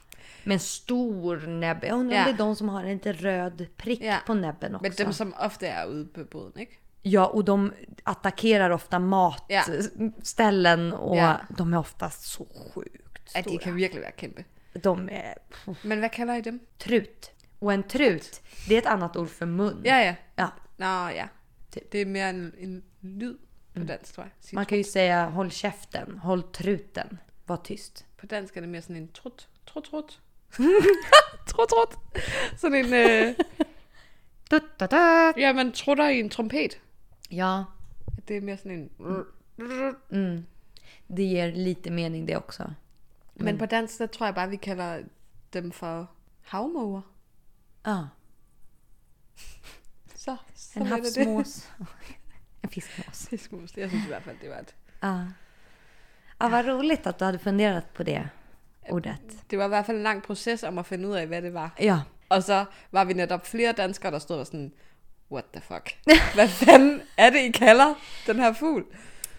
Med 0.44 0.54
en 0.54 0.60
stor 0.60 1.36
näbb. 1.46 1.84
Jag 1.84 1.98
undrar 1.98 2.18
om 2.18 2.24
det 2.24 2.30
är 2.30 2.38
de 2.38 2.56
som 2.56 2.68
har 2.68 2.84
en 2.84 2.92
liten 2.92 3.12
röd 3.12 3.66
prick 3.76 4.02
på 4.26 4.34
näbben 4.34 4.74
också. 4.74 4.82
Men 4.82 4.92
dem, 5.06 5.12
som 5.12 5.34
ofte 5.38 5.66
er 5.66 5.86
ude 5.86 6.08
på 6.08 6.24
båden, 6.24 6.62
ikke? 6.62 6.76
Ja, 7.02 7.26
och 7.26 7.44
de 7.44 7.72
attackerar 8.02 8.70
ofta 8.70 8.98
matställen 8.98 10.92
och 10.92 11.34
de 11.48 11.74
är 11.74 11.78
oftast 11.78 12.22
så 12.24 12.46
sjukt 12.74 13.28
stora. 13.30 13.42
de 13.42 13.58
kan 13.58 13.74
virkelig 13.76 14.02
være 14.02 14.12
kæmpe. 14.12 14.44
De 14.82 15.08
är 15.08 15.34
Men 15.82 15.98
hvad 15.98 16.10
kalder 16.12 16.34
I 16.34 16.40
dem? 16.40 16.60
trut. 16.78 17.30
Och 17.58 17.72
en 17.72 17.82
trut, 17.82 18.40
det 18.68 18.74
är 18.74 18.78
ett 18.78 18.86
annat 18.86 19.16
ord 19.16 19.28
för 19.28 19.46
mun. 19.46 19.82
Ja, 19.84 20.04
ja. 20.04 20.14
Ja. 20.36 20.48
Nå, 20.76 21.10
ja. 21.10 21.28
Det, 21.74 21.92
det 21.92 22.00
er 22.00 22.06
mere 22.06 22.28
en, 22.30 22.52
en 22.58 22.82
lyd 23.00 23.36
på 23.74 23.80
dansk, 23.84 24.14
tror 24.14 24.24
jeg. 24.24 24.32
Sige 24.40 24.54
Man 24.54 24.66
kan 24.66 24.78
ju 24.78 24.84
säga 24.84 25.28
håll 25.28 25.50
käften, 25.50 26.18
håll 26.18 26.42
truten, 26.42 27.18
var 27.46 27.56
tyst. 27.56 28.06
På 28.16 28.26
dansk 28.26 28.56
er 28.56 28.60
det 28.60 28.68
mere 28.68 28.82
sådan 28.82 28.96
en 28.96 29.08
trut, 29.08 29.48
trut, 29.66 29.84
trut. 29.84 30.20
trut, 31.48 31.68
trut. 31.68 31.98
Sådan 32.56 32.84
en, 32.86 32.94
øh, 32.94 33.34
Tut, 34.50 34.62
tut, 34.78 34.90
tut. 34.90 35.36
ja, 35.36 35.52
man 35.52 35.72
trutter 35.72 36.08
i 36.08 36.20
en 36.20 36.30
trompet. 36.30 36.80
Ja, 37.30 37.62
Det 38.28 38.36
er 38.36 38.40
mere 38.40 38.56
sådan 38.56 38.72
en... 38.72 38.90
mm. 40.10 40.46
det 41.16 41.28
ger 41.28 41.46
lite 41.46 41.90
mening 41.90 42.28
det 42.28 42.36
också. 42.36 42.64
Men 43.34 43.58
på 43.58 43.66
dansk, 43.66 43.98
der 43.98 44.06
tror 44.06 44.26
jeg 44.26 44.34
bare, 44.34 44.48
vi 44.50 44.56
kalder 44.56 45.02
dem 45.52 45.72
for 45.72 46.10
havmåger. 46.42 47.00
Ja, 47.86 47.98
Så, 50.14 50.36
så 50.54 50.80
en 50.80 50.86
havsmås. 50.86 51.68
en 52.62 52.70
fiskmås. 52.70 53.26
Fiskmus. 53.28 53.76
Jeg 53.76 53.88
synes 53.90 54.04
i 54.04 54.08
hvert 54.08 54.22
fald, 54.22 54.36
det 54.42 54.50
var 54.50 54.56
et... 54.56 54.74
Ja. 55.02 55.26
ja, 56.40 56.48
vad 56.48 56.66
roligt 56.66 57.06
att 57.06 57.18
du 57.18 57.24
hade 57.24 57.38
funderat 57.38 57.92
på 57.94 58.02
det 58.02 58.28
ordet. 58.90 59.44
Det 59.50 59.58
var 59.58 59.64
i 59.64 59.68
hvert 59.68 59.86
fald 59.86 59.96
en 59.96 60.02
lang 60.02 60.22
proces 60.22 60.62
om 60.62 60.78
at 60.78 60.86
finde 60.86 61.08
ud 61.08 61.14
af, 61.14 61.26
hvad 61.26 61.42
det 61.42 61.54
var. 61.54 61.70
Ja, 61.80 62.00
Og 62.28 62.42
så 62.42 62.64
var 62.90 63.04
vi 63.04 63.12
netop 63.12 63.46
flere 63.46 63.72
danskere, 63.72 64.12
der 64.12 64.18
stod 64.18 64.38
og 64.38 64.46
sådan, 64.46 64.72
what 65.30 65.44
the 65.52 65.60
fuck? 65.60 65.98
Hvad 66.34 66.48
fanden 66.48 67.00
er 67.16 67.30
det, 67.30 67.40
I 67.40 67.50
kalder 67.50 67.94
den 68.26 68.38
her 68.38 68.52
fugl? 68.52 68.82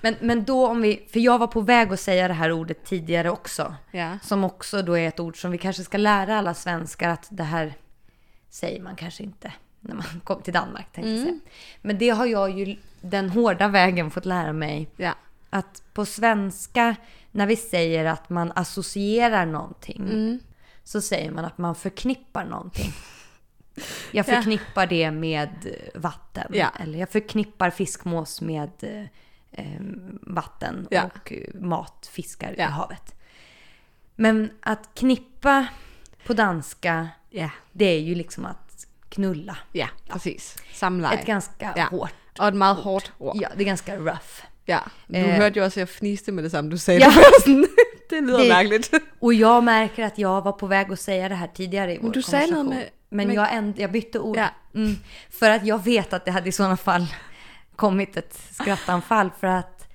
men, 0.01 0.15
men 0.21 0.43
då 0.43 0.67
om 0.67 0.81
vi, 0.81 1.07
för 1.13 1.19
jag 1.19 1.39
var 1.39 1.47
på 1.47 1.61
väg 1.61 1.93
att 1.93 1.99
säga 1.99 2.27
det 2.27 2.33
här 2.33 2.51
ordet 2.51 2.83
tidigare 2.85 3.29
också. 3.29 3.75
Ja. 3.91 4.19
Som 4.23 4.43
också 4.43 4.81
då 4.81 4.97
är 4.97 5.07
ett 5.07 5.19
ord 5.19 5.41
som 5.41 5.51
vi 5.51 5.57
kanske 5.57 5.83
ska 5.83 5.97
lära 5.97 6.37
alla 6.37 6.53
svenskar 6.53 7.09
att 7.09 7.27
det 7.29 7.43
här 7.43 7.73
säger 8.49 8.81
man 8.81 8.95
kanske 8.95 9.23
inte 9.23 9.53
när 9.79 9.95
man 9.95 10.05
kommer 10.23 10.41
till 10.41 10.53
Danmark. 10.53 10.91
Tänkte 10.93 11.11
jag 11.11 11.19
säga. 11.19 11.39
Men 11.81 11.97
det 11.97 12.09
har 12.09 12.25
jag 12.25 12.59
ju 12.59 12.75
den 13.01 13.29
hårda 13.29 13.67
vägen 13.67 14.11
fått 14.11 14.25
lära 14.25 14.53
mig. 14.53 14.87
Ja. 14.97 15.13
Att 15.49 15.83
på 15.93 16.05
svenska, 16.05 16.95
när 17.31 17.47
vi 17.47 17.55
säger 17.55 18.05
att 18.05 18.29
man 18.29 18.51
associerar 18.55 19.45
någonting, 19.45 20.39
så 20.83 21.01
säger 21.01 21.31
man 21.31 21.45
att 21.45 21.57
man 21.57 21.75
förknippar 21.75 22.45
någonting. 22.45 22.91
Jag 24.11 24.27
Ja. 24.27 24.33
förknippar 24.35 24.87
det 24.87 25.11
med 25.11 25.49
eh, 25.65 25.99
vatten. 26.01 26.51
Ja. 26.53 26.67
Eller 26.79 26.99
jag 26.99 27.09
förknippar 27.09 27.69
fiskmås 27.69 28.41
med 28.41 28.71
eh, 28.81 29.01
eh, 29.65 29.81
vatten 30.21 30.87
Ja. 30.91 31.03
och 31.15 31.33
eh, 31.33 31.53
mat, 31.61 32.09
fiskar 32.11 32.55
Ja. 32.57 32.67
i 32.67 32.71
havet. 32.71 33.15
Men 34.15 34.51
att 34.61 34.89
knippa 34.93 35.67
på 36.25 36.33
danska, 36.33 37.09
Ja. 37.29 37.49
det 37.71 37.85
är 37.85 37.99
ju 37.99 38.15
liksom 38.15 38.45
att 38.45 38.87
knulla. 39.09 39.57
Ja, 39.71 39.87
præcis. 40.09 40.55
Samleje. 40.73 41.13
Ett 41.19 41.25
ganska 41.25 41.73
Ja. 41.75 41.83
hårt. 41.91 42.13
Og 42.39 42.47
et 42.47 42.55
meget 42.55 42.77
hårdt 42.77 43.11
ord. 43.17 43.35
Ja, 43.35 43.49
det 43.55 43.63
är 43.63 43.65
ganska 43.65 43.95
rough. 43.97 44.43
Ja. 44.69 44.79
Du 45.07 45.17
hørte 45.19 45.59
jo 45.59 45.65
også, 45.65 45.79
at 45.79 45.87
jeg 45.87 45.89
fniste 45.89 46.31
med 46.31 46.43
det 46.43 46.51
samme, 46.51 46.71
du 46.71 46.77
sagde 46.77 46.99
Ja. 47.01 47.11
det. 47.45 47.67
det 48.09 48.21
lyder 48.23 48.37
Det- 48.39 48.49
mærkeligt. 48.49 48.91
Och 49.19 49.33
jag 49.33 49.63
märker 49.63 50.03
att 50.05 50.17
jag 50.17 50.41
var 50.41 50.51
på 50.51 50.67
väg 50.67 50.91
att 50.91 50.99
säga 50.99 51.29
det 51.29 51.35
här 51.35 51.47
tidigare 51.47 51.93
i 51.93 51.97
vår 51.97 52.03
Men 52.03 52.11
du 52.11 52.21
säger 52.21 52.47
konversation. 52.47 52.65
något 52.65 52.75
med- 52.75 52.89
Men 53.09 53.27
med- 53.27 53.35
jag, 53.35 53.47
änd- 53.49 53.73
jag 53.81 53.91
bytte 53.91 54.19
ord. 54.19 54.37
Ja. 54.37 54.47
Mm, 54.75 54.95
för 55.29 55.49
att 55.49 55.65
jag 55.65 55.83
vet 55.83 56.13
att 56.13 56.25
det 56.25 56.31
hade 56.31 56.49
i 56.49 56.51
sådana 56.51 56.77
fall 56.77 57.05
kommit 57.75 58.17
ett 58.17 58.39
skrattanfall. 58.51 59.29
För 59.39 59.47
att 59.47 59.87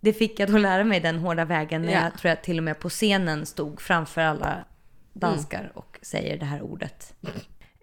det 0.00 0.12
fick 0.12 0.40
jag 0.40 0.50
då 0.50 0.58
lära 0.58 0.84
mig 0.84 1.00
den 1.00 1.18
hårda 1.18 1.44
vägen 1.44 1.82
när 1.82 1.92
Ja. 1.92 2.00
jag 2.02 2.18
tror 2.18 2.28
jag 2.28 2.42
till 2.42 2.58
och 2.58 2.64
med 2.64 2.78
på 2.80 2.88
scenen 2.88 3.46
stod 3.46 3.80
framför 3.80 4.20
alla 4.20 4.64
danskar 5.12 5.72
och 5.74 5.98
säger 6.02 6.38
det 6.38 6.44
här 6.44 6.62
ordet. 6.62 7.14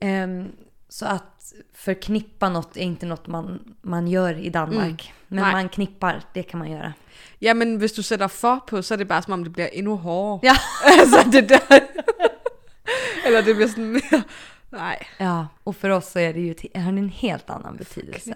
Ehm, 0.02 0.52
så 0.92 1.06
att 1.06 1.54
förknippa 1.74 2.50
något 2.50 2.78
är 2.78 2.82
inte 2.82 3.06
något 3.06 3.28
man, 3.28 3.76
man 3.82 4.08
gör 4.08 4.38
i 4.38 4.50
Danmark. 4.50 5.14
Men 5.28 5.44
Nej. 5.44 5.52
man 5.54 5.70
knippar, 5.70 6.24
det 6.34 6.44
kan 6.44 6.60
man 6.60 6.72
göra. 6.72 6.94
Ja, 7.40 7.54
men 7.54 7.78
hvis 7.78 7.94
du 7.94 8.04
sætter 8.04 8.28
for 8.28 8.60
på, 8.68 8.82
så 8.84 8.94
er 8.94 8.98
det 8.98 9.08
bare 9.08 9.22
som 9.22 9.34
om, 9.34 9.44
det 9.44 9.54
bliver 9.54 9.70
endnu 9.74 9.96
hårdere. 9.96 10.40
Ja. 10.44 10.56
altså, 11.02 11.32
det 11.32 11.50
der... 11.50 11.60
Eller 13.26 13.42
det 13.42 13.70
sådan 13.70 13.86
mere... 13.92 14.24
Nej. 14.72 14.98
Ja, 15.20 15.48
och 15.64 15.76
för 15.76 15.90
oss 15.90 16.12
så 16.12 16.20
är 16.20 16.34
det 16.34 16.42
ju 16.42 16.54
till- 16.54 16.82
har 16.82 16.90
en 16.94 17.10
helt 17.10 17.50
annan 17.50 17.78
betydelse. 17.78 18.34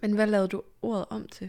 Men 0.00 0.14
hvad 0.14 0.26
lavede 0.26 0.48
du 0.48 0.62
ordet 0.80 1.06
om 1.10 1.26
til? 1.28 1.48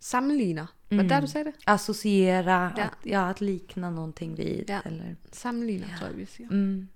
Sammenligner. 0.00 0.66
Var 0.90 0.98
det 1.02 1.08
der, 1.10 1.20
du 1.20 1.26
sagde 1.26 1.44
det? 1.44 1.54
Associera, 1.66 2.72
Ja. 2.76 2.82
Att, 2.84 2.98
ja, 3.06 3.20
att 3.30 3.40
likna 3.40 3.90
någonting 3.90 4.36
vid. 4.36 4.64
Ja. 4.70 4.80
Eller 4.84 5.16
Sammenligner, 5.32 5.86
tror 5.98 6.08
jeg, 6.08 6.16
vi 6.16 6.26
siger. 6.26 6.48
mm, 6.50 6.88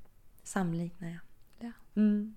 samlikna, 0.44 1.08
ja. 1.08 1.18
Ja. 1.62 1.72
Mm. 1.96 2.34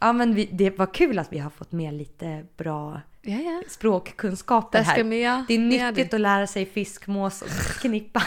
Ja, 0.00 0.12
men 0.12 0.34
vi, 0.34 0.44
det 0.44 0.78
var 0.78 0.86
kul 0.86 1.18
att 1.18 1.32
vi 1.32 1.38
har 1.38 1.50
fått 1.50 1.72
med 1.72 1.94
lite 1.94 2.44
bra 2.56 3.00
Ja, 3.22 3.38
ja. 3.38 3.62
språkkunskaper 3.68 4.82
här. 4.82 5.04
mere, 5.04 5.44
Det 5.48 5.54
är 5.54 5.58
nyttigt 5.58 6.14
att 6.14 6.20
lära 6.20 6.46
sig 6.46 6.66
fiskmås 6.66 7.42
och 7.42 7.48
knippa. 7.80 8.22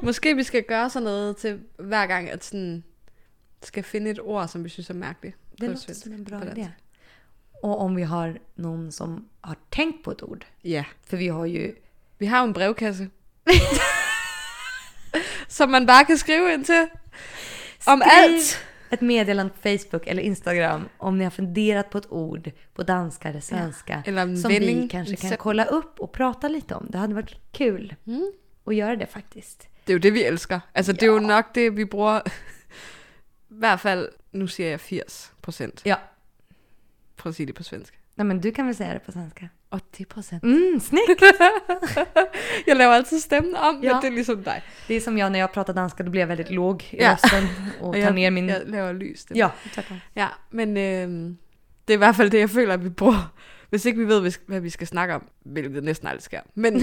Måske 0.00 0.34
vi 0.34 0.44
skal 0.44 0.62
gøre 0.62 0.90
sådan 0.90 1.04
noget 1.04 1.36
til 1.36 1.60
hver 1.78 2.06
gang, 2.06 2.30
at 2.30 2.44
sådan 2.44 2.82
skal 3.62 3.82
finde 3.84 4.10
et 4.10 4.20
ord, 4.20 4.48
som 4.48 4.64
vi 4.64 4.68
synes 4.68 4.90
er 4.90 4.94
mærkeligt. 4.94 5.36
Det 5.60 5.68
låter 5.68 5.94
som 5.94 6.12
en 6.12 6.24
bra 6.24 6.40
idé. 6.40 6.66
Och 7.62 7.80
om 7.80 7.96
vi 7.96 8.02
har 8.02 8.36
någon 8.56 8.92
som 8.92 9.24
har 9.40 9.56
tänkt 9.70 10.04
på 10.04 10.10
ett 10.10 10.22
ord. 10.22 10.44
Ja. 10.64 10.84
För 11.06 11.16
vi 11.16 11.28
har 11.28 11.46
ju 11.46 11.74
Vi 12.18 12.26
har 12.26 12.44
en 12.44 12.52
brevkasse. 12.52 13.08
som 15.48 15.70
man 15.70 15.86
bare 15.86 16.04
kan 16.04 16.18
skrive 16.18 16.54
ind 16.54 16.64
til. 16.64 16.88
Om 17.86 18.00
Skriv 18.00 18.12
alt. 18.12 18.64
Ett 18.92 19.00
meddelande 19.00 19.52
på 19.52 19.58
Facebook 19.68 20.06
eller 20.06 20.22
Instagram 20.22 20.88
om 20.98 21.18
ni 21.18 21.24
har 21.24 21.30
funderat 21.30 21.90
på 21.90 21.98
ett 21.98 22.12
ord 22.12 22.50
på 22.74 22.82
danska 22.82 23.28
eller 23.28 23.40
svenska. 23.40 24.02
En 24.06 24.38
som 24.38 24.50
vi 24.50 24.88
kanske 24.90 25.16
kan 25.16 25.36
kolla 25.36 25.64
upp 25.64 26.00
och 26.00 26.12
prata 26.12 26.48
lite 26.48 26.74
om. 26.74 26.86
Det 26.90 26.98
hade 26.98 27.14
varit 27.14 27.36
kul 27.52 27.94
att 28.64 28.74
göra 28.74 28.96
det 28.96 29.06
faktiskt. 29.06 29.68
Det 29.84 29.92
er 29.92 29.94
jo 29.94 29.98
det, 29.98 30.10
vi 30.10 30.24
elsker. 30.24 30.60
Altså, 30.72 30.92
det 30.92 31.02
er 31.02 31.06
jo 31.06 31.18
nok 31.18 31.54
det, 31.54 31.70
vi 31.70 31.84
bruger 31.84 32.20
hvert 33.48 33.80
fald, 33.80 34.08
nu 34.32 34.46
siger 34.46 34.70
jeg 34.70 34.80
80 34.80 35.32
procent. 35.40 35.82
Ja. 35.84 35.96
Prøv 37.16 37.30
at 37.30 37.36
sige 37.36 37.46
det 37.46 37.54
på 37.54 37.62
svensk. 37.62 37.98
Nej 38.14 38.26
men 38.26 38.40
du 38.40 38.50
kan 38.50 38.66
väl 38.66 38.74
säga 38.74 38.94
det 38.94 39.00
på 39.00 39.12
svenska? 39.12 39.48
80 39.72 40.06
procent. 40.08 40.42
Mm, 40.42 40.80
snyggt! 40.80 41.22
Jeg 42.66 42.76
laver 42.76 42.92
altid 42.94 43.20
stemmen 43.20 43.56
om, 43.56 43.80
ja. 43.82 43.98
Det 44.02 44.06
er 44.08 44.10
ligesom 44.12 44.42
dig. 44.44 44.62
Det 44.88 44.94
är 44.96 45.00
som 45.00 45.18
jag 45.18 45.32
när 45.32 45.38
jag 45.38 45.52
pratar 45.52 45.72
danska, 45.72 46.02
då 46.02 46.10
blir 46.10 46.20
jag 46.20 46.26
väldigt 46.28 46.50
låg 46.50 46.82
i 46.90 46.96
Ja. 46.96 47.12
rösten 47.12 47.48
och 47.80 47.94
tar 47.94 48.00
jeg, 48.00 48.12
ner 48.14 48.30
min... 48.30 48.48
jeg 48.48 48.62
laver 48.66 48.92
lys. 48.92 49.26
Ja, 49.34 49.48
ja 50.16 50.28
men 50.50 50.76
øh, 50.76 51.30
det 51.88 51.94
er 51.94 51.94
i 51.94 51.96
hvert 51.96 52.16
fald 52.16 52.30
det, 52.30 52.38
jeg 52.38 52.50
føler, 52.50 52.74
at 52.74 52.84
vi 52.84 52.88
bruger. 52.88 53.32
Hvis 53.70 53.84
ikke 53.84 53.98
vi 53.98 54.08
ved, 54.08 54.20
hvis- 54.20 54.40
hvad 54.46 54.60
vi 54.60 54.70
skal 54.70 54.86
snakke 54.86 55.14
om, 55.14 55.22
hvilket 55.44 55.84
næsten 55.84 56.08
aldrig 56.08 56.22
sker. 56.22 56.40
Men 56.54 56.72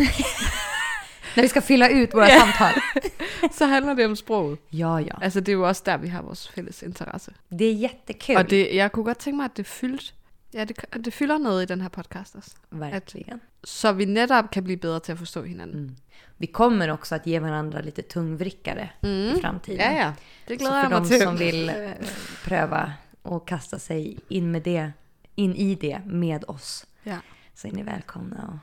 När 1.35 1.41
vi 1.43 1.47
ska 1.47 1.59
fylla 1.61 1.89
ut 1.89 2.13
våra 2.13 2.25
Ja. 2.27 2.39
samtal. 2.39 2.81
så 3.57 3.65
handler 3.65 3.93
det 3.93 4.05
om 4.05 4.15
sproget. 4.15 4.57
Ja, 4.73 4.97
ja. 4.97 5.11
Altså, 5.21 5.39
det 5.39 5.49
er 5.49 5.53
jo 5.53 5.67
også 5.67 5.83
der, 5.85 5.97
vi 5.97 6.07
har 6.07 6.21
vores 6.21 6.49
fælles 6.49 6.83
interesse. 6.83 7.31
Det 7.59 7.67
är 7.69 7.73
jättekul. 7.73 8.35
Og 8.35 8.49
det, 8.49 8.75
jeg 8.75 8.91
kunne 8.91 9.05
godt 9.05 9.17
tænke 9.19 9.37
mig, 9.37 9.45
at 9.45 9.57
det 9.57 9.67
fyldt, 9.67 10.13
ja, 10.53 10.65
det, 10.65 10.85
det 11.05 11.13
fylder 11.13 11.37
noget 11.37 11.63
i 11.63 11.65
den 11.65 11.81
her 11.81 11.89
podcast 11.89 12.35
også. 12.35 12.55
Verkligen. 12.71 13.41
Så 13.63 13.91
vi 13.91 14.05
netop 14.05 14.51
kan 14.51 14.63
blive 14.63 14.77
bedre 14.77 14.99
til 14.99 15.11
at 15.11 15.17
forstå 15.17 15.43
hinanden. 15.43 15.81
Mm. 15.81 15.95
Vi 16.37 16.45
kommer 16.47 16.91
också 16.91 17.15
att 17.15 17.27
ge 17.27 17.39
varandra 17.41 17.81
lite 17.81 18.01
tungvrickare 18.01 18.89
Mm. 19.01 19.09
i 19.37 19.41
framtiden. 19.41 19.79
Ja, 19.79 19.91
ja. 19.91 20.13
Det 20.47 20.59
Så 20.59 20.65
glæder 20.65 20.83
för 20.83 20.89
jeg 20.89 20.89
mig 20.89 20.99
de 21.01 21.07
til. 21.07 21.21
som 21.21 21.39
vill 21.39 21.69
eh, 21.69 22.07
pröva 22.43 22.93
och 23.23 23.47
kasta 23.47 23.79
sig 23.79 24.17
in, 24.29 24.51
med 24.51 24.61
det, 24.61 24.91
in 25.35 25.55
i 25.55 25.75
det 25.75 26.01
med 26.05 26.43
oss 26.47 26.85
Ja. 27.03 27.17
så 27.55 27.67
är 27.67 27.71
ni 27.71 27.83
välkomna 27.83 28.59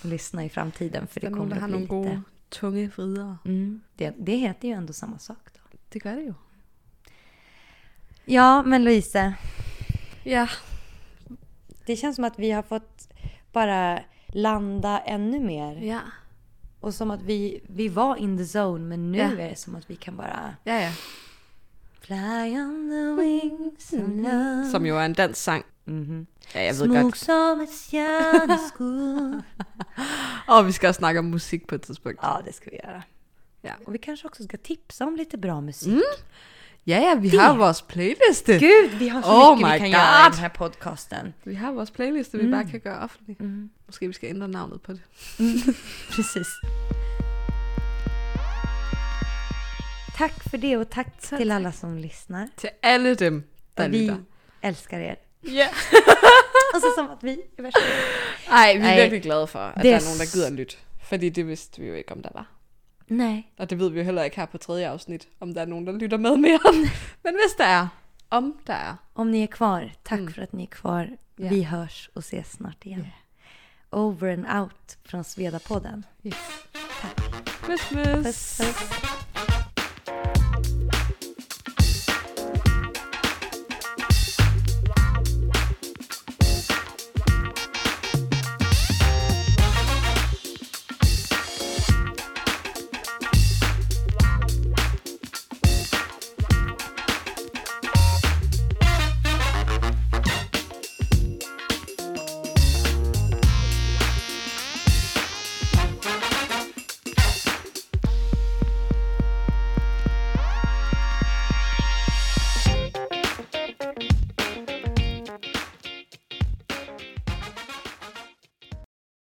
att 0.00 0.04
lyssna 0.04 0.44
i 0.44 0.48
framtiden 0.48 1.06
för 1.06 1.20
det 1.20 1.30
nogen, 1.30 1.50
kommer 1.50 1.62
att 1.62 1.70
bli 1.70 1.78
lite... 1.80 1.88
gode, 1.88 2.22
tunge 2.48 2.90
vrider. 2.96 3.36
Mm, 3.44 3.80
det, 3.96 4.14
det 4.18 4.36
heter 4.36 4.68
ju 4.68 4.74
ändå 4.74 4.92
samma 4.92 5.18
sak 5.18 5.38
då. 5.54 5.60
Det 5.88 5.98
gør 5.98 6.16
det 6.16 6.22
jo. 6.22 6.34
Ja, 8.24 8.62
men 8.62 8.84
Louise, 8.84 9.34
Ja. 10.24 10.48
Det 11.86 11.96
känns 11.96 12.16
som 12.16 12.24
att 12.24 12.38
vi 12.38 12.50
har 12.50 12.62
fått 12.62 13.08
bara 13.52 14.00
landa 14.28 14.98
ännu 15.00 15.40
mer. 15.40 15.76
Ja. 15.82 16.00
Och 16.80 16.94
som 16.94 17.10
att 17.10 17.22
vi, 17.22 17.60
vi 17.68 17.88
var 17.88 18.16
in 18.16 18.38
the 18.38 18.58
zone 18.58 18.84
men 18.84 19.12
nu 19.12 19.18
Ja. 19.18 19.24
är 19.24 19.36
det 19.36 19.58
som 19.58 19.74
att 19.76 19.90
vi 19.90 19.96
kan 19.96 20.16
bara 20.16 20.54
Ja, 20.64 20.80
ja. 20.80 20.90
fly 22.00 22.56
on 22.60 22.90
the 22.90 23.22
wings 23.22 23.92
of 23.92 24.08
love. 24.08 24.70
Som 24.70 24.86
jo 24.86 24.96
er 24.96 25.04
en 25.04 25.12
dansk 25.12 25.40
sang. 25.42 25.62
Ja, 26.54 26.60
jeg 26.60 26.74
ved 26.74 26.86
Smuk 26.86 27.02
godt. 27.02 27.16
som 27.18 27.60
ett 27.60 27.70
stjärneskudd. 27.72 29.42
Og 30.48 30.66
vi 30.66 30.72
snakke 30.94 31.18
om 31.18 31.24
musik 31.30 31.66
på 31.66 31.74
et 31.74 31.82
tidspunkt. 31.82 32.18
ja, 32.22 32.40
det 32.44 32.52
ska 32.54 32.70
vi 32.70 32.76
göra. 32.76 33.02
Ja. 33.62 33.72
Och 33.86 33.94
vi 33.94 33.98
kanske 33.98 34.26
också 34.28 34.44
ska 34.44 34.56
tipsa 34.56 35.04
om 35.06 35.16
lite 35.16 35.38
bra 35.38 35.60
musik. 35.60 35.88
Mm. 35.92 36.02
Ja, 36.86 36.98
ja, 36.98 37.14
vi 37.14 37.28
Det- 37.30 37.40
har 37.40 37.56
vores 37.56 37.82
playliste. 37.82 38.58
Gud, 38.58 38.98
vi 38.98 39.08
har 39.08 39.22
så 39.22 39.28
Oh 39.28 39.56
mycket 39.56 39.72
vi 39.74 39.78
kan 39.78 39.90
göra 39.90 40.20
i 40.20 40.24
God. 40.24 40.32
den 40.32 40.40
här 40.40 40.48
podcasten. 40.48 41.34
Vi 41.44 41.54
har 41.54 41.72
vores 41.72 41.90
playliste, 41.90 42.38
vi 42.38 42.42
Mm. 42.44 42.52
bare 42.52 42.70
kan 42.70 42.80
gøre 42.80 42.98
offentlig. 43.04 43.36
Mm. 43.40 43.70
Måske 43.86 44.06
vi 44.06 44.12
skal 44.12 44.28
ændre 44.28 44.48
navnet 44.48 44.82
på 44.82 44.92
det. 44.92 45.00
Precis. 46.16 46.46
Tack 50.16 50.50
för 50.50 50.56
det 50.58 50.76
och 50.76 50.90
tack 50.90 51.20
till 51.20 51.50
alla 51.50 51.72
som 51.72 51.98
lyssnar. 51.98 52.48
Til 52.56 52.70
alle 52.82 53.14
dem, 53.14 53.42
der 53.76 53.88
vi 53.88 53.98
lytter. 53.98 54.16
älskar 54.62 54.98
er. 55.00 55.14
Ja. 55.42 55.68
Och 56.74 56.80
så 56.80 56.86
som 56.96 57.10
att 57.10 57.24
vi 57.24 57.40
är 57.58 57.62
värsta. 57.62 57.80
Ej, 58.50 58.78
vi 58.78 58.84
er 58.86 58.90
Ej, 58.90 58.96
virkelig 59.00 59.22
glade 59.22 59.46
for, 59.46 59.58
at 59.58 59.74
det 59.76 59.82
der 59.84 59.90
er 59.92 59.96
er 59.96 60.04
nogen, 60.04 60.18
der 60.18 60.26
gider 60.32 60.50
lytte. 60.50 60.76
Fordi 61.02 61.28
det 61.28 61.46
vidste 61.46 61.80
vi 61.80 61.86
jo 61.88 61.94
ikke, 61.94 62.12
om 62.12 62.22
der 62.22 62.30
var. 62.34 62.46
Nej. 63.12 63.44
Og 63.58 63.70
det 63.70 63.78
ved 63.78 63.90
vi 63.90 63.98
jo 63.98 64.04
heller 64.04 64.22
ikke 64.22 64.36
her 64.36 64.46
på 64.46 64.58
tredje 64.58 64.88
afsnit, 64.88 65.28
om 65.40 65.54
der 65.54 65.60
er 65.60 65.66
nogen, 65.66 65.86
der 65.86 65.92
lytter 65.92 66.16
med 66.18 66.36
mere. 66.36 66.72
Men 67.24 67.34
hvis 67.34 67.54
der 67.58 67.64
er, 67.64 67.88
om 68.30 68.54
der 68.66 68.74
er. 68.74 68.96
Om 69.14 69.26
ni 69.30 69.42
är 69.42 69.46
kvar, 69.46 69.90
tack 70.04 70.20
Mm. 70.20 70.32
för 70.32 70.42
att 70.42 70.52
ni 70.52 70.62
är 70.62 70.66
kvar. 70.66 71.08
Ja. 71.38 71.48
Vi 71.48 71.62
hörs 71.62 72.10
och 72.14 72.22
ses 72.22 72.52
snart 72.52 72.86
igen. 72.86 73.06
Over 73.90 74.32
and 74.32 74.60
out 74.62 74.96
från 75.04 75.24
Svedapodden. 75.24 76.06
Christmas! 76.22 76.60
Puss, 78.24 78.58
puss. 78.58 79.31